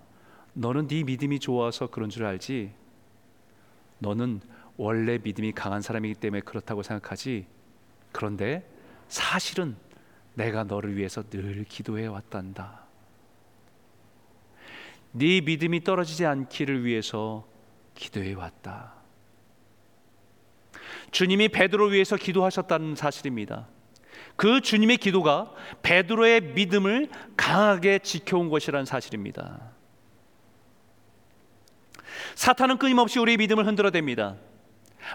너는 0.53 0.87
네 0.87 1.03
믿음이 1.03 1.39
좋아서 1.39 1.87
그런 1.87 2.09
줄 2.09 2.25
알지? 2.25 2.73
너는 3.99 4.41
원래 4.77 5.17
믿음이 5.17 5.53
강한 5.53 5.81
사람이기 5.81 6.15
때문에 6.15 6.41
그렇다고 6.41 6.83
생각하지? 6.83 7.47
그런데 8.11 8.69
사실은 9.07 9.77
내가 10.35 10.63
너를 10.63 10.95
위해서 10.95 11.23
늘 11.23 11.63
기도해 11.63 12.07
왔단다. 12.07 12.83
네 15.11 15.41
믿음이 15.41 15.83
떨어지지 15.83 16.25
않기를 16.25 16.83
위해서 16.85 17.47
기도해 17.95 18.33
왔다. 18.33 18.93
주님이 21.11 21.47
베드로 21.47 21.85
위해서 21.87 22.17
기도하셨다는 22.17 22.95
사실입니다. 22.95 23.67
그 24.35 24.59
주님의 24.59 24.97
기도가 24.97 25.53
베드로의 25.81 26.41
믿음을 26.41 27.09
강하게 27.37 27.99
지켜온 27.99 28.49
것이라는 28.49 28.85
사실입니다. 28.85 29.71
사탄은 32.35 32.77
끊임없이 32.77 33.19
우리의 33.19 33.37
믿음을 33.37 33.63
흔들어댑니다. 33.65 34.37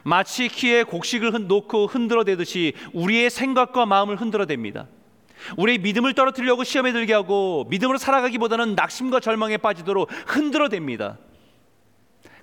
마치 0.05 0.49
키에 0.49 0.85
곡식을 0.85 1.47
놓고 1.47 1.87
흔들어대듯이 1.89 2.73
우리의 2.95 3.29
생각과 3.29 3.85
마음을 3.85 4.17
흔들어댑니다. 4.17 5.00
우리의 5.57 5.79
믿음을 5.79 6.15
떨어뜨리려고 6.15 6.65
시험에 6.65 6.93
들게 6.93 7.13
하고 7.13 7.67
믿음으로 7.71 7.99
살아가기보다는 7.99 8.75
낙심과 8.75 9.21
절망에 9.21 9.57
빠지도록 9.57 10.09
흔들어댑니다. 10.27 11.19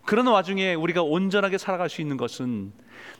그런 0.05 0.27
와중에 0.27 0.73
우리가 0.73 1.03
온전하게 1.03 1.57
살아갈 1.57 1.89
수 1.89 2.01
있는 2.01 2.15
것은 2.15 2.71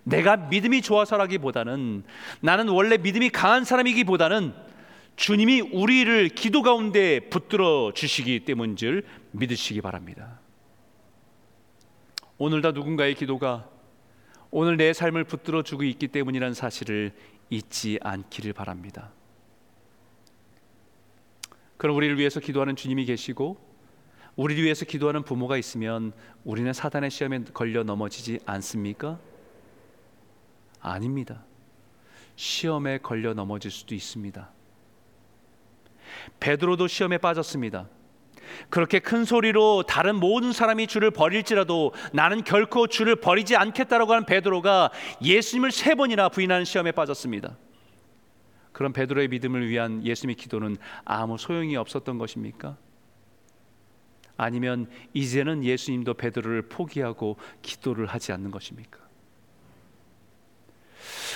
내가 0.03 0.37
믿음이 0.37 0.81
좋아서라기보다는 0.81 2.03
나는 2.39 2.69
원래 2.69 2.97
믿음이 2.97 3.29
강한 3.29 3.65
사람이기보다는 3.65 4.53
주님이 5.17 5.61
우리를 5.61 6.29
기도 6.29 6.61
가운데 6.61 7.19
붙들어 7.29 7.91
주시기 7.93 8.41
때문인 8.45 8.75
줄 8.75 9.03
믿으시기 9.31 9.81
바랍니다. 9.81 10.39
오늘 12.37 12.61
다 12.61 12.71
누군가의 12.71 13.15
기도가 13.15 13.67
오늘 14.51 14.77
내 14.77 14.93
삶을 14.93 15.25
붙들어 15.25 15.63
주고 15.63 15.83
있기 15.83 16.07
때문이라는 16.07 16.53
사실을 16.53 17.11
잊지 17.49 17.99
않기를 18.01 18.53
바랍니다. 18.53 19.11
그럼 21.77 21.95
우리를 21.95 22.17
위해서 22.17 22.39
기도하는 22.39 22.75
주님이 22.75 23.05
계시고 23.05 23.57
우리를 24.35 24.63
위해서 24.63 24.85
기도하는 24.85 25.23
부모가 25.23 25.57
있으면 25.57 26.13
우리는 26.43 26.71
사단의 26.73 27.09
시험에 27.09 27.43
걸려 27.53 27.83
넘어지지 27.83 28.39
않습니까? 28.45 29.19
아닙니다. 30.79 31.43
시험에 32.35 32.99
걸려 32.99 33.33
넘어질 33.33 33.71
수도 33.71 33.95
있습니다. 33.95 34.49
베드로도 36.39 36.87
시험에 36.87 37.17
빠졌습니다. 37.17 37.89
그렇게 38.69 38.99
큰 38.99 39.25
소리로 39.25 39.83
다른 39.83 40.15
모든 40.15 40.53
사람이 40.53 40.87
주를 40.87 41.11
버릴지라도 41.11 41.93
나는 42.13 42.43
결코 42.43 42.87
주를 42.87 43.15
버리지 43.15 43.55
않겠다라고 43.55 44.13
하는 44.13 44.25
베드로가 44.25 44.91
예수님을 45.21 45.71
세 45.71 45.95
번이나 45.95 46.29
부인하는 46.29 46.63
시험에 46.63 46.91
빠졌습니다. 46.91 47.57
그런 48.77 48.93
베드로의 48.93 49.29
믿음을 49.29 49.67
위한 49.69 50.05
예수님의 50.05 50.35
기도는 50.35 50.77
아무 51.03 51.39
소용이 51.39 51.75
없었던 51.75 52.19
것입니까? 52.19 52.77
아니면 54.37 54.87
이제는 55.15 55.63
예수님도 55.63 56.13
베드로를 56.13 56.69
포기하고 56.69 57.37
기도를 57.63 58.05
하지 58.05 58.33
않는 58.33 58.51
것입니까? 58.51 58.99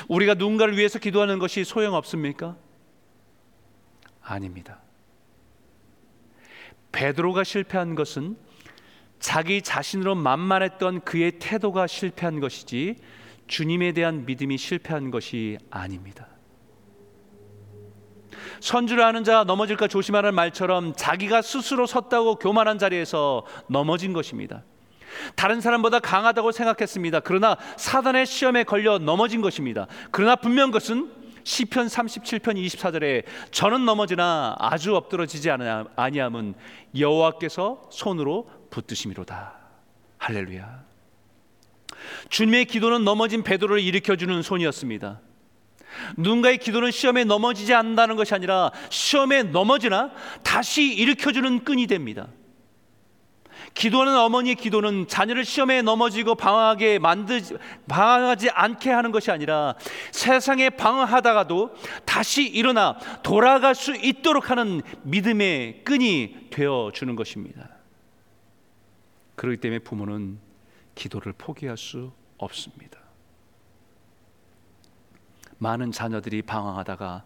우리가 0.08 0.36
누군가를 0.36 0.77
위해서 0.77 0.99
기도하는 0.99 1.39
것이 1.39 1.63
소용 1.63 1.95
없습니까? 1.95 2.58
아닙니다. 4.21 4.80
베드로가 6.91 7.43
실패한 7.43 7.95
것은 7.95 8.38
자기 9.19 9.63
자신으로 9.63 10.13
만만했던 10.13 11.01
그의 11.06 11.39
태도가 11.39 11.88
실패한 11.88 12.39
것이지 12.39 12.97
주님에 13.47 13.93
대한 13.93 14.27
믿음이 14.27 14.60
실패한 14.60 15.10
것이 15.10 15.58
아닙니다. 15.71 16.27
선주를 18.62 19.04
하는 19.04 19.24
자 19.24 19.43
넘어질까 19.43 19.88
조심하라는 19.88 20.34
말처럼 20.36 20.93
자기가 20.95 21.41
스스로 21.41 21.86
섰다고 21.86 22.36
교만한 22.36 22.78
자리에서 22.78 23.45
넘어진 23.67 24.13
것입니다. 24.13 24.63
다른 25.36 25.60
사람보다 25.60 26.00
강하다고 26.00 26.52
생각했습니다. 26.52 27.19
그러나 27.21 27.58
사단의 27.76 28.26
시험에 28.26 28.63
걸려 28.63 28.97
넘어진 28.97 29.41
것입니다. 29.41 29.88
그러나 30.12 30.36
분명 30.36 30.71
것은 30.71 31.12
시편 31.43 31.88
37편 31.88 32.63
24절에 32.65 33.24
저는 33.52 33.84
넘어지나 33.84 34.56
아주 34.60 34.95
엎드러지지 34.95 35.50
아니함은 35.95 36.54
여호와께서 36.97 37.89
손으로 37.89 38.50
붙드심이로다. 38.69 39.54
할렐루야. 40.19 40.84
주님의 42.30 42.65
기도는 42.65 43.04
넘어진 43.04 43.43
베드로를 43.43 43.82
일으켜 43.82 44.15
주는 44.15 44.41
손이었습니다. 44.41 45.19
누군가의 46.17 46.58
기도는 46.58 46.91
시험에 46.91 47.24
넘어지지 47.24 47.74
않는다는 47.74 48.15
것이 48.15 48.34
아니라 48.34 48.71
시험에 48.89 49.43
넘어지나 49.43 50.12
다시 50.43 50.93
일으켜주는 50.93 51.63
끈이 51.63 51.88
됩니다. 51.88 52.28
기도하는 53.74 54.17
어머니의 54.17 54.56
기도는 54.56 55.08
자녀를 55.08 55.45
시험에 55.45 55.82
넘어지고 55.82 56.36
방황하게 56.36 57.00
만드 57.00 57.58
방황하지 57.88 58.50
않게 58.50 58.89
하는 58.89 59.12
것이 59.12 59.32
아니라 59.32 59.76
세상에 60.12 60.69
방황하다가도 60.69 61.76
다시 62.06 62.43
일어나 62.43 62.97
돌아갈 63.24 63.76
수 63.76 63.95
있도록 63.95 64.50
하는 64.50 64.82
믿음의 65.04 65.84
끈이 65.84 66.50
되어 66.50 66.91
주는 66.93 67.15
것입니다. 67.15 67.69
그렇기 69.36 69.58
때문에 69.58 69.80
부모는 69.80 70.39
기도를 70.95 71.34
포기할 71.38 71.78
수 71.78 72.12
없습니다. 72.38 73.01
많은 75.62 75.91
자녀들이 75.91 76.41
방황하다가 76.41 77.24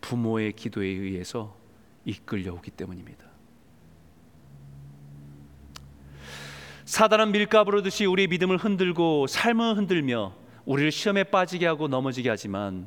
부모의 0.00 0.52
기도에 0.52 0.86
의해서 0.86 1.56
이끌려오기 2.04 2.70
때문입니다. 2.70 3.26
사단은 6.84 7.32
밀가부르듯이 7.32 8.04
우리 8.04 8.28
믿음을 8.28 8.56
흔들고 8.56 9.26
삶을 9.26 9.76
흔들며 9.78 10.32
우리를 10.64 10.92
시험에 10.92 11.24
빠지게 11.24 11.66
하고 11.66 11.88
넘어지게 11.88 12.28
하지만 12.28 12.86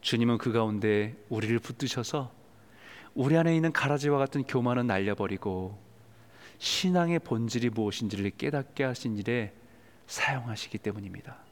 주님은 0.00 0.38
그 0.38 0.50
가운데 0.50 1.14
우리를 1.28 1.56
붙드셔서 1.60 2.32
우리 3.14 3.36
안에 3.36 3.54
있는 3.54 3.72
가라지와 3.72 4.18
같은 4.18 4.42
교만은 4.42 4.88
날려버리고 4.88 5.78
신앙의 6.58 7.20
본질이 7.20 7.70
무엇인지를 7.70 8.32
깨닫게 8.36 8.82
하신 8.82 9.18
일에 9.18 9.54
사용하시기 10.06 10.78
때문입니다. 10.78 11.43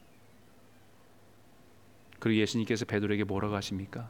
그리고 2.22 2.40
예수님께서 2.40 2.84
베드로에게 2.84 3.24
뭐라고 3.24 3.56
하십니까? 3.56 4.08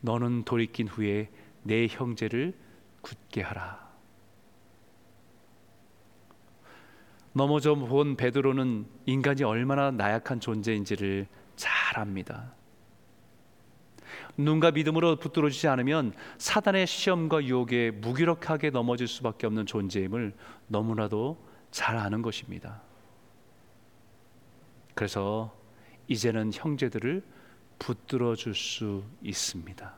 너는 0.00 0.44
돌이킨 0.44 0.86
후에 0.86 1.28
내 1.64 1.88
형제를 1.88 2.54
굳게 3.00 3.42
하라. 3.42 3.84
넘어져 7.32 7.74
본 7.74 8.14
베드로는 8.14 8.86
인간이 9.06 9.42
얼마나 9.42 9.90
나약한 9.90 10.38
존재인지를 10.38 11.26
잘 11.56 11.98
압니다. 11.98 12.52
눈과 14.36 14.70
믿음으로 14.70 15.16
붙들어주지 15.16 15.66
않으면 15.66 16.12
사단의 16.38 16.86
시험과 16.86 17.42
유혹에 17.42 17.90
무기력하게 17.90 18.70
넘어질 18.70 19.08
수밖에 19.08 19.48
없는 19.48 19.66
존재임을 19.66 20.32
너무나도 20.68 21.44
잘 21.72 21.96
아는 21.96 22.22
것입니다. 22.22 22.82
그래서 24.94 25.57
이제는 26.08 26.52
형제들을 26.52 27.22
붙들어 27.78 28.34
줄 28.34 28.54
수 28.54 29.04
있습니다. 29.22 29.94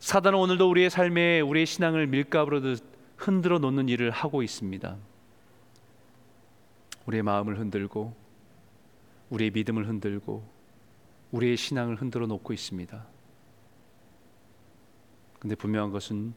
사단은 0.00 0.38
오늘도 0.38 0.68
우리의 0.70 0.90
삶에 0.90 1.40
우리의 1.40 1.66
신앙을 1.66 2.06
밀가루로 2.06 2.74
흔들어 3.16 3.58
놓는 3.58 3.88
일을 3.88 4.10
하고 4.10 4.42
있습니다. 4.42 4.96
우리의 7.06 7.22
마음을 7.22 7.58
흔들고 7.58 8.16
우리의 9.28 9.50
믿음을 9.50 9.86
흔들고 9.86 10.42
우리의 11.32 11.56
신앙을 11.56 11.96
흔들어 11.96 12.26
놓고 12.26 12.52
있습니다. 12.52 13.06
근데 15.38 15.54
분명한 15.54 15.92
것은 15.92 16.34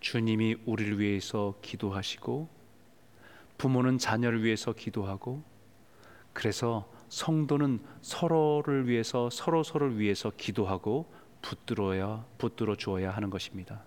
주님이 0.00 0.56
우리를 0.66 0.98
위해서 0.98 1.54
기도하시고 1.62 2.61
부모는 3.62 3.98
자녀를 3.98 4.42
위해서 4.42 4.72
기도하고 4.72 5.44
그래서 6.32 6.90
성도는 7.10 7.80
서로를 8.00 8.88
위해서 8.88 9.30
서로 9.30 9.62
서로를 9.62 10.00
위해서 10.00 10.32
기도하고 10.36 11.08
붙들어야 11.42 12.26
붙들어 12.38 12.74
주어야 12.74 13.12
하는 13.12 13.30
것입니다. 13.30 13.84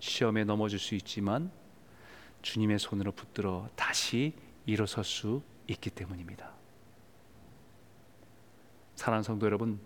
시험에 0.00 0.42
넘어질 0.42 0.80
수 0.80 0.96
있지만 0.96 1.52
주님의 2.42 2.80
손으로 2.80 3.12
붙들어 3.12 3.68
다시 3.76 4.34
일어설 4.66 5.04
수 5.04 5.40
있기 5.68 5.90
때문입니다. 5.90 6.50
사랑하는 8.96 9.22
성도 9.22 9.46
여러분, 9.46 9.78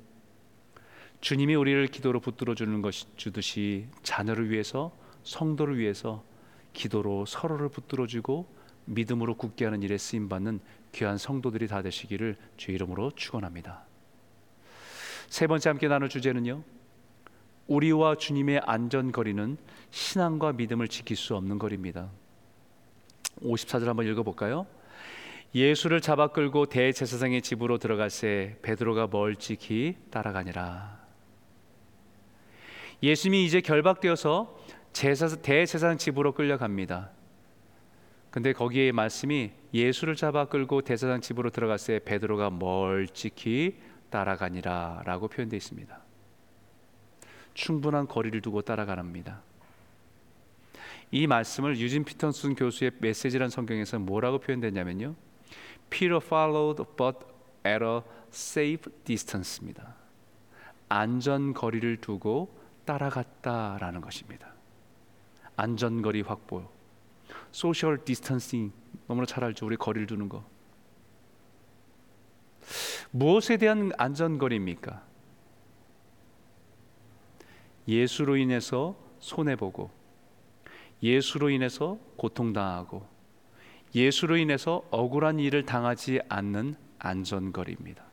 주님이 1.21 1.55
우리를 1.55 1.87
기도로 1.89 2.21
붙들어 2.21 2.55
주는 2.55 2.81
것 2.81 2.95
주듯이 3.19 3.89
자녀를 4.03 4.49
위해서 4.49 4.91
성도를 5.23 5.77
위해서 5.77 6.25
기도로 6.73 7.27
서로를 7.27 7.69
붙들어 7.69 8.07
주고 8.07 8.47
믿음으로 8.85 9.37
굳게 9.37 9.65
하는 9.65 9.83
일에 9.83 9.99
쓰임 9.99 10.29
받는 10.29 10.61
귀한 10.93 11.19
성도들이 11.19 11.69
다 11.69 11.83
되시기를 11.83 12.37
주 12.57 12.73
이름으로 12.73 13.13
축원합니다. 13.13 13.85
세 15.29 15.47
번째 15.47 15.71
함께 15.71 15.89
나눌 15.89 16.09
주제는요. 16.09 16.63
우리와 17.69 18.17
주님의 18.17 18.61
안전거리는 18.65 19.57
신앙과 19.91 20.53
믿음을 20.53 20.89
지킬 20.89 21.17
수 21.17 21.37
없는 21.37 21.59
거리입니다. 21.59 22.11
54절 23.43 23.87
한번 23.87 24.07
읽어 24.07 24.23
볼까요? 24.23 24.67
예수를 25.55 26.01
잡아 26.01 26.29
끌고 26.29 26.67
대제사장의 26.67 27.43
집으로 27.43 27.79
들어갈새 27.79 28.57
베드로가 28.63 29.09
멀찍이 29.11 29.97
따라가니라. 30.11 31.01
예수님이 33.03 33.45
이제 33.45 33.61
결박되어서 33.61 34.62
제사, 34.93 35.29
대제사장 35.29 35.99
집으로 35.99 36.33
끌려갑니다. 36.33 37.11
근데 38.31 38.53
거기에 38.53 38.93
말씀이 38.93 39.53
예수를 39.75 40.17
잡아 40.17 40.47
끌고 40.47 40.83
대제사장 40.83 41.21
집으로 41.21 41.51
들어갔을 41.51 42.01
베드로가 42.01 42.51
멀찍이 42.51 43.77
따라가니라라고 44.11 45.29
표현되어 45.29 45.57
있습니다. 45.57 45.99
충분한 47.55 48.09
거리를 48.09 48.41
두고 48.41 48.63
따라가랍니다. 48.63 49.43
이 51.11 51.27
말씀을 51.27 51.77
유진 51.77 52.05
피터슨 52.05 52.55
교수의 52.55 52.93
메시지란 52.99 53.51
성경에서 53.51 53.99
뭐라고 53.99 54.39
표현됐냐면요. 54.39 55.15
Peter 55.91 56.21
followed 56.23 56.83
but 56.97 57.19
at 57.67 57.85
a 57.85 58.01
safe 58.33 58.91
distance입니다. 59.05 59.95
안전 60.89 61.53
거리를 61.53 61.99
두고 61.99 62.59
따라갔다라는 62.87 64.01
것입니다. 64.01 64.52
안전 65.57 66.03
거리 66.03 66.23
확보. 66.23 66.65
social 67.51 68.05
distancing 68.05 68.73
너무나 69.07 69.27
잘 69.27 69.45
알죠. 69.45 69.67
우리 69.67 69.77
거리를 69.77 70.07
두는 70.07 70.29
거. 70.29 70.45
무엇에 73.11 73.57
대한 73.57 73.93
안전 73.99 74.39
거리입니까? 74.39 75.03
예수로 77.87 78.37
인해서 78.37 78.97
손해 79.19 79.57
보고 79.57 79.91
예수로 81.03 81.51
인해서 81.51 81.99
고통당하고 82.17 83.07
예수로 83.95 84.37
인해서 84.37 84.87
억울한 84.91 85.41
일을 85.41 85.67
당하지 85.67 86.21
않는 86.29 86.77
안전거리입니다. 86.99 88.12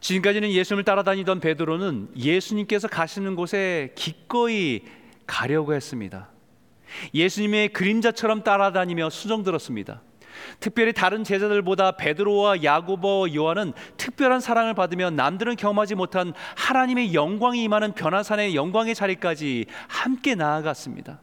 지금까지는 0.00 0.50
예수님을 0.50 0.84
따라다니던 0.84 1.40
베드로는 1.40 2.10
예수님께서 2.16 2.88
가시는 2.88 3.34
곳에 3.34 3.92
기꺼이 3.94 4.82
가려고 5.26 5.74
했습니다. 5.74 6.30
예수님의 7.14 7.70
그림자처럼 7.70 8.42
따라다니며 8.42 9.10
수정 9.10 9.42
들었습니다. 9.42 10.02
특별히 10.60 10.92
다른 10.92 11.24
제자들보다 11.24 11.92
베드로와 11.92 12.62
야고보, 12.62 13.34
요한은 13.34 13.72
특별한 13.96 14.40
사랑을 14.40 14.74
받으며 14.74 15.10
남들은 15.10 15.56
경험하지 15.56 15.96
못한 15.96 16.32
하나님의 16.56 17.12
영광이 17.12 17.62
임하는 17.64 17.92
변화산의 17.92 18.54
영광의 18.54 18.94
자리까지 18.94 19.66
함께 19.88 20.36
나아갔습니다. 20.36 21.20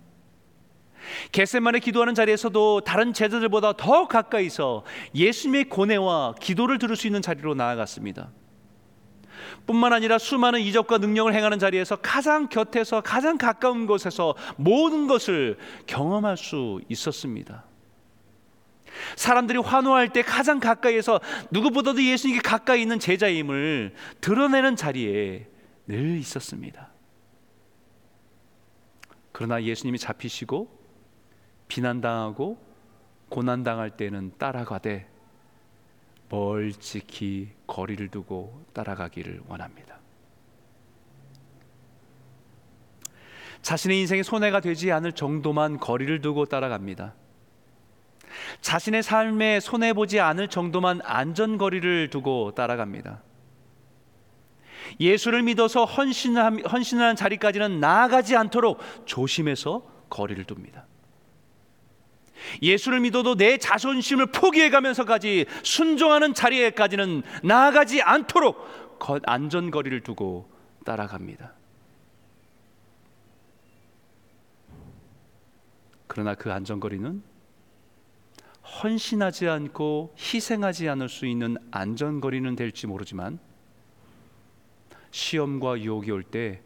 겟세만에 1.32 1.80
기도하는 1.80 2.14
자리에서도 2.14 2.82
다른 2.82 3.14
제자들보다 3.14 3.74
더 3.74 4.08
가까이서 4.08 4.84
예수님의 5.14 5.70
고뇌와 5.70 6.36
기도를 6.42 6.78
들을 6.78 6.96
수 6.96 7.08
있는 7.08 7.22
자리로 7.22 7.54
나아갔습니다. 7.54 8.32
뿐만 9.66 9.94
아니라 9.94 10.18
수많은 10.18 10.60
이적과 10.62 11.00
능력을 11.00 11.34
행하는 11.34 11.60
자리에서 11.60 11.96
가장 11.98 12.48
곁에서 12.50 13.02
가장 13.02 13.38
가까운 13.38 13.88
곳에서 13.88 14.36
모든 14.58 15.08
것을 15.08 15.58
경험할 15.88 16.38
수 16.38 16.82
있었습니다. 16.90 17.66
사람들이 19.16 19.60
환호할 19.60 20.10
때 20.10 20.22
가장 20.22 20.60
가까이에서 20.60 21.20
누구보다도 21.52 22.02
예수님께 22.04 22.42
가까이 22.42 22.82
있는 22.82 23.00
제자임을 23.00 23.94
드러내는 24.22 24.76
자리에 24.76 25.48
늘 25.88 26.18
있었습니다. 26.18 26.90
그러나 29.32 29.62
예수님이 29.64 30.00
잡히시고 30.00 30.80
비난당하고 31.68 32.58
고난당할 33.30 33.92
때는 33.92 34.32
따라가되 34.38 35.15
멀찍이 36.30 37.50
거리를 37.68 38.08
두고 38.10 38.66
따라가기를 38.74 39.42
원합니다. 39.48 40.00
자신의 43.62 44.00
인생에 44.02 44.24
손해가 44.24 44.60
되지 44.60 44.92
않을 44.92 45.14
정도만 45.14 45.80
거리를 45.80 46.22
두고 46.22 46.46
따라갑니다. 46.46 47.16
자신의 48.62 49.02
삶에 49.02 49.60
손해 49.60 49.94
보지 49.94 50.20
않을 50.20 50.50
정도만 50.50 51.02
안전거리를 51.04 52.10
두고 52.10 52.54
따라갑니다. 52.54 53.24
예수를 55.00 55.42
믿어서 55.44 55.86
헌신한, 55.86 56.64
헌신하는 56.66 57.16
자리까지는 57.16 57.80
나아가지 57.80 58.36
않도록 58.36 58.80
조심해서 59.06 59.84
거리를 60.10 60.46
둡니다. 60.46 60.86
예수를 62.62 63.00
믿어도 63.02 63.36
내 63.36 63.58
자존심을 63.58 64.28
포기해 64.28 64.70
가면서까지 64.70 65.46
순종하는 65.64 66.34
자리에까지는 66.34 67.24
나아가지 67.44 68.02
않도록 68.02 69.00
안전거리를 69.26 70.02
두고 70.02 70.50
따라갑니다. 70.86 71.54
그러나 76.08 76.36
그 76.36 76.52
안전거리는 76.52 77.22
헌신하지 78.84 79.48
않고 79.48 80.16
희생하지 80.18 80.90
않을 80.90 81.10
수 81.10 81.26
있는 81.26 81.58
안전거리는 81.72 82.56
될지 82.56 82.88
모르지만 82.88 83.40
시험과 85.12 85.80
유혹이 85.80 86.12
올 86.12 86.24
때 86.24 86.62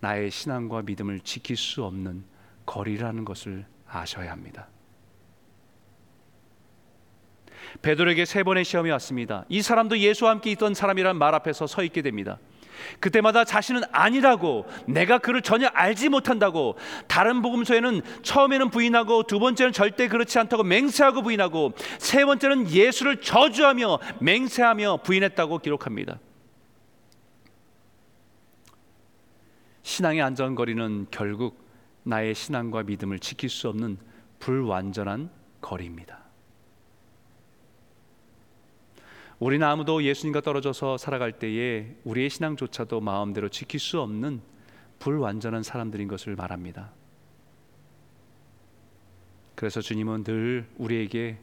나의 0.00 0.30
신앙과 0.32 0.82
믿음을 0.82 1.20
지킬 1.20 1.56
수 1.56 1.84
없는 1.84 2.24
거리라는 2.66 3.24
것을 3.24 3.64
아셔야 3.86 4.32
합니다. 4.32 4.68
베드로에게 7.80 8.24
세 8.24 8.42
번의 8.42 8.64
시험이 8.64 8.90
왔습니다. 8.90 9.44
이 9.48 9.62
사람도 9.62 9.98
예수와 9.98 10.32
함께 10.32 10.50
있던 10.52 10.74
사람이란 10.74 11.16
말 11.16 11.34
앞에서 11.34 11.66
서 11.66 11.82
있게 11.82 12.02
됩니다. 12.02 12.38
그때마다 13.00 13.44
자신은 13.44 13.82
아니라고 13.92 14.66
내가 14.86 15.18
그를 15.18 15.42
전혀 15.42 15.68
알지 15.68 16.08
못한다고 16.08 16.76
다른 17.06 17.42
복음서에는 17.42 18.02
처음에는 18.22 18.70
부인하고 18.70 19.24
두 19.24 19.38
번째는 19.38 19.72
절대 19.72 20.08
그렇지 20.08 20.38
않다고 20.38 20.64
맹세하고 20.64 21.22
부인하고 21.22 21.72
세 21.98 22.24
번째는 22.24 22.70
예수를 22.70 23.20
저주하며 23.20 23.98
맹세하며 24.20 24.98
부인했다고 25.04 25.58
기록합니다. 25.58 26.18
신앙의 29.82 30.22
안전거리는 30.22 31.06
결국 31.10 31.62
나의 32.04 32.34
신앙과 32.34 32.84
믿음을 32.84 33.18
지킬 33.18 33.48
수 33.48 33.68
없는 33.68 33.98
불완전한 34.38 35.30
거리입니다. 35.60 36.21
우리는 39.42 39.66
아무도 39.66 40.04
예수님과 40.04 40.40
떨어져서 40.40 40.98
살아갈 40.98 41.32
때에 41.32 41.96
우리의 42.04 42.30
신앙조차도 42.30 43.00
마음대로 43.00 43.48
지킬 43.48 43.80
수 43.80 44.00
없는 44.00 44.40
불완전한 45.00 45.64
사람들인 45.64 46.06
것을 46.06 46.36
말합니다. 46.36 46.92
그래서 49.56 49.80
주님은 49.80 50.22
늘 50.22 50.68
우리에게 50.78 51.40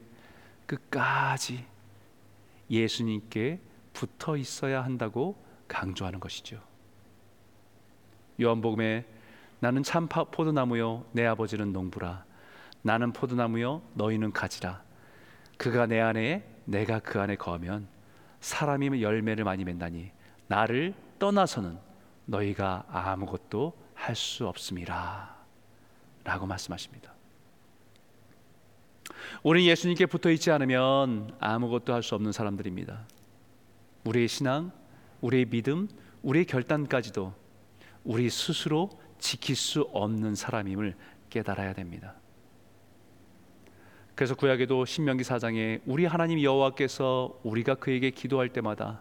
끝까지 0.66 1.66
예수님께 2.72 3.60
붙어 3.92 4.38
있어야 4.38 4.82
한다고 4.82 5.36
강조하는 5.68 6.22
것이죠. 6.22 6.62
요한복음에 8.42 9.06
나는 9.60 9.84
참 9.84 10.08
포도나무요 10.08 11.04
내 11.12 11.26
아버지는 11.26 11.74
농부라 11.74 12.24
나는 12.82 13.12
포도나무요 13.12 13.82
너희는 13.96 14.32
가지라 14.32 14.82
그가 15.58 15.86
내 15.86 16.00
안에 16.00 16.59
내가 16.70 17.00
그 17.00 17.20
안에 17.20 17.36
거하면 17.36 17.88
사람이 18.42 19.02
열매를 19.02 19.44
많이 19.44 19.64
맺나니 19.64 20.12
나를 20.48 20.94
떠나서는 21.18 21.78
너희가 22.26 22.86
아무것도 22.90 23.74
할 23.96 24.16
수 24.16 24.48
없음이라 24.48 25.38
라고 26.24 26.46
말씀하십니다. 26.46 27.14
우리 29.44 29.68
예수님께 29.68 30.06
붙어 30.06 30.30
있지 30.32 30.52
않으면 30.52 31.36
아무것도 31.40 31.94
할 31.94 32.02
수 32.02 32.16
없는 32.16 32.32
사람들입니다. 32.32 33.06
우리의 34.06 34.28
신앙, 34.28 34.72
우리의 35.22 35.46
믿음, 35.46 35.90
우리의 36.22 36.46
결단까지도 36.46 37.34
우리 38.04 38.30
스스로 38.30 38.90
지킬 39.18 39.56
수 39.56 39.82
없는 39.92 40.36
사람임을 40.36 40.96
깨달아야 41.30 41.74
됩니다. 41.74 42.16
그래서 44.20 44.36
구약에도 44.36 44.84
신명기 44.84 45.24
4장에 45.24 45.80
우리 45.86 46.04
하나님 46.04 46.44
여호와께서 46.44 47.40
우리가 47.42 47.76
그에게 47.76 48.10
기도할 48.10 48.50
때마다 48.50 49.00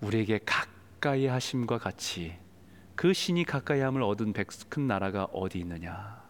우리에게 0.00 0.40
가까이 0.44 1.26
하심과 1.26 1.78
같이 1.78 2.36
그 2.96 3.12
신이 3.12 3.44
가까이 3.44 3.78
함을 3.78 4.02
얻은 4.02 4.32
큰 4.68 4.88
나라가 4.88 5.26
어디 5.26 5.60
있느냐? 5.60 6.20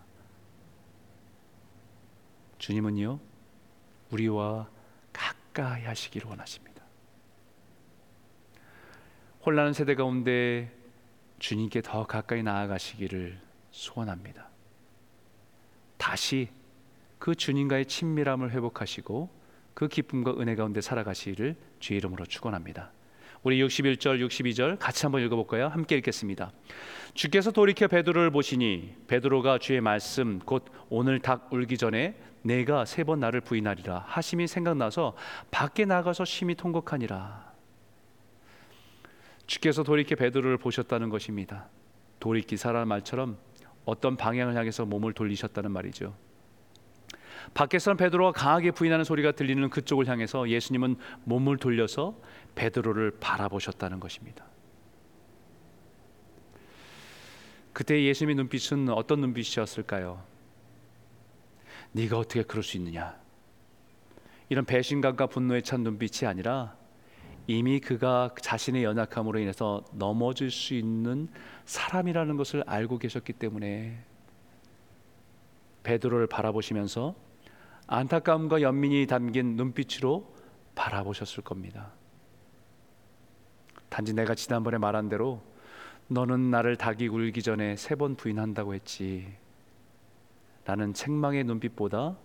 주님은요. 2.58 3.18
우리와 4.10 4.68
가까이 5.10 5.82
하시기를 5.84 6.28
원하십니다. 6.28 6.84
혼란한 9.46 9.72
세대 9.72 9.94
가운데 9.94 10.70
주님께 11.38 11.80
더 11.80 12.06
가까이 12.06 12.42
나아가시기를 12.42 13.40
소원합니다. 13.70 14.50
다시 15.96 16.59
그 17.20 17.36
주님과의 17.36 17.86
친밀함을 17.86 18.50
회복하시고 18.50 19.30
그 19.74 19.86
기쁨과 19.86 20.40
은혜 20.40 20.56
가운데 20.56 20.80
살아가시기를 20.80 21.54
주의 21.78 21.98
이름으로 21.98 22.26
축원합니다. 22.26 22.90
우리 23.42 23.62
61절 23.62 24.26
62절 24.26 24.78
같이 24.78 25.04
한번 25.06 25.22
읽어 25.22 25.36
볼까요? 25.36 25.68
함께 25.68 25.96
읽겠습니다. 25.98 26.50
주께서 27.14 27.50
돌이켜 27.52 27.88
베드로를 27.88 28.30
보시니 28.30 28.96
베드로가 29.06 29.58
주의 29.58 29.80
말씀 29.80 30.40
곧 30.40 30.64
오늘 30.88 31.20
닭 31.20 31.52
울기 31.52 31.78
전에 31.78 32.16
내가 32.42 32.84
세 32.86 33.04
번 33.04 33.20
나를 33.20 33.42
부인하리라 33.42 34.04
하심이 34.06 34.46
생각나서 34.46 35.14
밖에 35.50 35.84
나가서 35.84 36.24
심히 36.24 36.54
통곡하니라. 36.54 37.50
주께서 39.46 39.82
돌이켜 39.82 40.16
베드로를 40.16 40.56
보셨다는 40.56 41.10
것입니다. 41.10 41.68
돌이키사라는 42.18 42.88
말처럼 42.88 43.36
어떤 43.84 44.16
방향을 44.16 44.54
향해서 44.54 44.86
몸을 44.86 45.12
돌리셨다는 45.12 45.70
말이죠. 45.70 46.14
밖에서는 47.54 47.96
베드로가 47.96 48.32
강하게 48.32 48.70
부인하는 48.70 49.04
소리가 49.04 49.32
들리는 49.32 49.68
그쪽을 49.70 50.06
향해서 50.08 50.48
예수님은 50.48 50.96
몸을 51.24 51.56
돌려서 51.56 52.16
베드로를 52.54 53.12
바라보셨다는 53.20 54.00
것입니다. 54.00 54.44
그때 57.72 58.02
예수님의 58.04 58.36
눈빛은 58.36 58.88
어떤 58.90 59.20
눈빛이었을까요? 59.20 60.22
네가 61.92 62.18
어떻게 62.18 62.42
그럴 62.42 62.62
수 62.62 62.76
있느냐? 62.76 63.18
이런 64.48 64.64
배신감과 64.64 65.28
분노에 65.28 65.60
찬 65.60 65.82
눈빛이 65.82 66.28
아니라 66.28 66.76
이미 67.46 67.80
그가 67.80 68.30
자신의 68.40 68.84
연약함으로 68.84 69.38
인해서 69.38 69.84
넘어질 69.92 70.50
수 70.50 70.74
있는 70.74 71.28
사람이라는 71.64 72.36
것을 72.36 72.62
알고 72.66 72.98
계셨기 72.98 73.32
때문에 73.34 73.98
베드로를 75.82 76.26
바라보시면서 76.26 77.14
안타까움과 77.90 78.62
연민이 78.62 79.06
담긴 79.06 79.56
눈빛으로 79.56 80.32
바라보셨을 80.76 81.42
겁니다. 81.42 81.90
단지 83.88 84.14
내가 84.14 84.36
지난번에 84.36 84.78
말한 84.78 85.08
대로 85.08 85.42
너는 86.06 86.50
나를 86.52 86.76
닭이 86.76 87.08
굴기 87.08 87.42
전에 87.42 87.74
세 87.76 87.96
번 87.96 88.14
부인한다고 88.14 88.74
했지. 88.74 89.26
라는 90.64 90.94
책망의 90.94 91.42
눈빛보다 91.44 92.16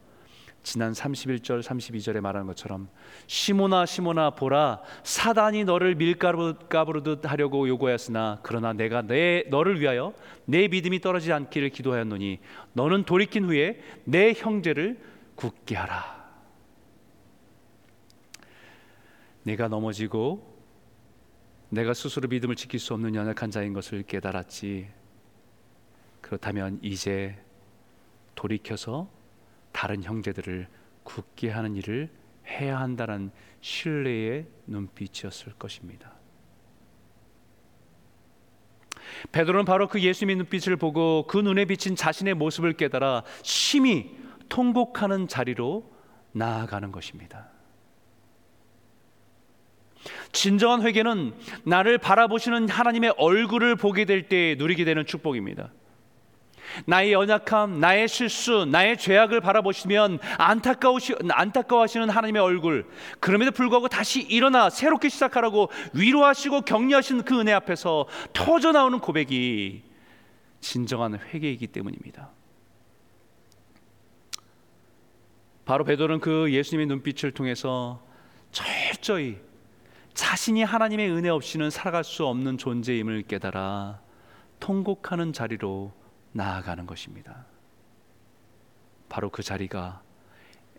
지난 0.62 0.92
31절 0.92 1.64
32절에 1.64 2.22
말하는 2.22 2.46
것처럼 2.46 2.88
시모나 3.26 3.88
시모나 3.88 4.32
보라 4.32 4.82
사단이 5.04 5.64
너를 5.64 5.96
밀가루가부르듯 5.96 7.30
하려고 7.30 7.68
요구하였으나 7.68 8.40
그러나 8.44 8.74
내가 8.74 9.02
내 9.02 9.44
너를 9.50 9.80
위하여 9.80 10.14
내 10.46 10.68
믿음이 10.68 11.02
떨어지지 11.02 11.34
않기를 11.34 11.70
기도하였노니 11.70 12.40
너는 12.74 13.04
돌이킨 13.04 13.46
후에 13.46 13.80
내 14.04 14.34
형제를 14.34 15.15
굳게 15.36 15.76
하라. 15.76 16.26
내가 19.44 19.68
넘어지고 19.68 20.56
내가 21.70 21.94
스스로 21.94 22.28
믿음을 22.28 22.56
지킬 22.56 22.80
수 22.80 22.94
없는 22.94 23.16
연약한 23.16 23.52
자인 23.52 23.74
것을 23.74 24.04
깨달았지. 24.04 24.90
그렇다면 26.22 26.80
이제 26.82 27.38
돌이켜서 28.34 29.10
다른 29.72 30.04
형제들을 30.04 30.68
굳게 31.04 31.50
하는 31.50 31.76
일을 31.76 32.10
해야 32.48 32.80
한다는 32.80 33.32
신뢰의 33.62 34.48
눈빛이었을 34.68 35.54
것입니다. 35.60 36.14
베드로는 39.32 39.66
바로 39.66 39.88
그 39.88 40.02
예수님의 40.02 40.38
눈빛을 40.38 40.78
보고 40.78 41.26
그 41.28 41.38
눈에 41.38 41.66
비친 41.66 41.96
자신의 41.96 42.34
모습을 42.36 42.74
깨달아 42.74 43.24
심히 43.44 44.18
통곡하는 44.50 45.28
자리로 45.28 45.92
나아가는 46.32 46.92
것입니다. 46.92 47.48
진정한 50.32 50.82
회개는 50.84 51.34
나를 51.64 51.98
바라보시는 51.98 52.70
하나님의 52.70 53.16
얼굴을 53.18 53.76
보게 53.76 54.06
될 54.06 54.28
때 54.28 54.56
누리게 54.58 54.86
되는 54.86 55.06
축복입니다. 55.06 55.72
나의 56.86 57.14
연약함, 57.14 57.80
나의 57.80 58.08
실수, 58.08 58.66
나의 58.66 58.98
죄악을 58.98 59.40
바라보시면 59.40 60.20
안타까우시, 60.38 61.16
안타까워하시는 61.30 62.10
하나님의 62.10 62.42
얼굴, 62.42 62.88
그럼에도 63.20 63.52
불구하고 63.52 63.88
다시 63.88 64.22
일어나 64.22 64.70
새롭게 64.70 65.10
시작하라고 65.10 65.70
위로하시고 65.94 66.62
격려하시는 66.62 67.24
그 67.24 67.40
은혜 67.40 67.54
앞에서 67.54 68.08
터져 68.34 68.72
나오는 68.72 69.00
고백이 69.00 69.84
진정한 70.60 71.20
회개이기 71.20 71.68
때문입니다. 71.68 72.32
바로 75.66 75.84
베드로는 75.84 76.20
그 76.20 76.52
예수님의 76.54 76.86
눈빛을 76.86 77.32
통해서 77.32 78.06
철저히 78.52 79.42
자신이 80.14 80.64
하나님의 80.64 81.10
은혜 81.10 81.30
없이는 81.30 81.72
살아갈 81.72 82.04
수 82.04 82.26
없는 82.26 82.58
존재임을 82.58 83.24
깨달아 83.24 84.00
통곡하는 84.60 85.34
자리로 85.34 85.92
나아가는 86.32 86.86
것입니다. 86.86 87.46
바로 89.10 89.30
그 89.30 89.42
자리가 89.44 90.04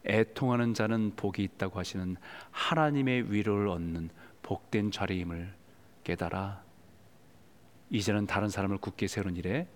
애통하는 0.06 0.72
자는 0.72 1.14
복이 1.16 1.42
있다고 1.42 1.78
하시는 1.78 2.16
하나님의 2.52 3.32
위로를 3.32 3.68
얻는 3.68 4.10
복된 4.42 4.92
자리임을 4.92 5.52
깨달아 6.04 6.62
이제는 7.90 8.26
다른 8.26 8.48
사람을 8.48 8.78
굳게 8.78 9.08
세우는 9.08 9.36
일에 9.36 9.66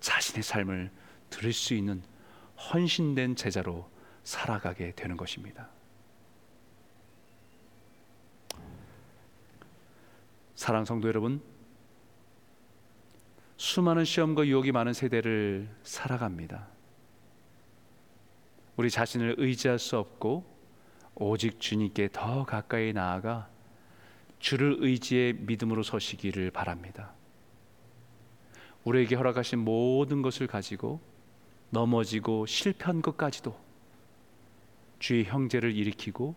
자신의 0.00 0.42
삶을 0.42 0.90
들을 1.30 1.52
수 1.52 1.74
있는 1.74 2.02
헌신된 2.72 3.36
제자로 3.36 3.88
살아가게 4.28 4.92
되는 4.92 5.16
것입니다. 5.16 5.70
사랑 10.54 10.84
성도 10.84 11.08
여러분, 11.08 11.40
수많은 13.56 14.04
시험과 14.04 14.46
유혹이 14.46 14.70
많은 14.70 14.92
세대를 14.92 15.74
살아갑니다. 15.82 16.68
우리 18.76 18.90
자신을 18.90 19.36
의지할 19.38 19.78
수 19.78 19.96
없고 19.96 20.44
오직 21.14 21.58
주님께 21.58 22.10
더 22.12 22.44
가까이 22.44 22.92
나아가 22.92 23.48
주를 24.40 24.76
의지해 24.80 25.32
믿음으로 25.32 25.82
서시기를 25.82 26.50
바랍니다. 26.50 27.14
우리에게 28.84 29.14
허락하신 29.16 29.60
모든 29.60 30.20
것을 30.20 30.46
가지고 30.46 31.00
넘어지고 31.70 32.44
실패한 32.44 33.00
것까지도 33.00 33.67
주의 34.98 35.24
형제를 35.24 35.74
일으키고 35.76 36.34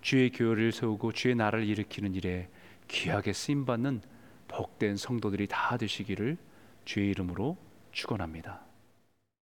주의 0.00 0.30
교회를 0.30 0.72
세우고 0.72 1.12
주의 1.12 1.34
나라를 1.34 1.66
일으키는 1.66 2.14
일에 2.14 2.48
귀하게 2.88 3.32
쓰임 3.32 3.66
받는 3.66 4.02
복된 4.48 4.96
성도들이 4.96 5.46
다 5.46 5.76
되시기를 5.76 6.36
주의 6.84 7.10
이름으로 7.10 7.56
축원합니다. 7.92 8.69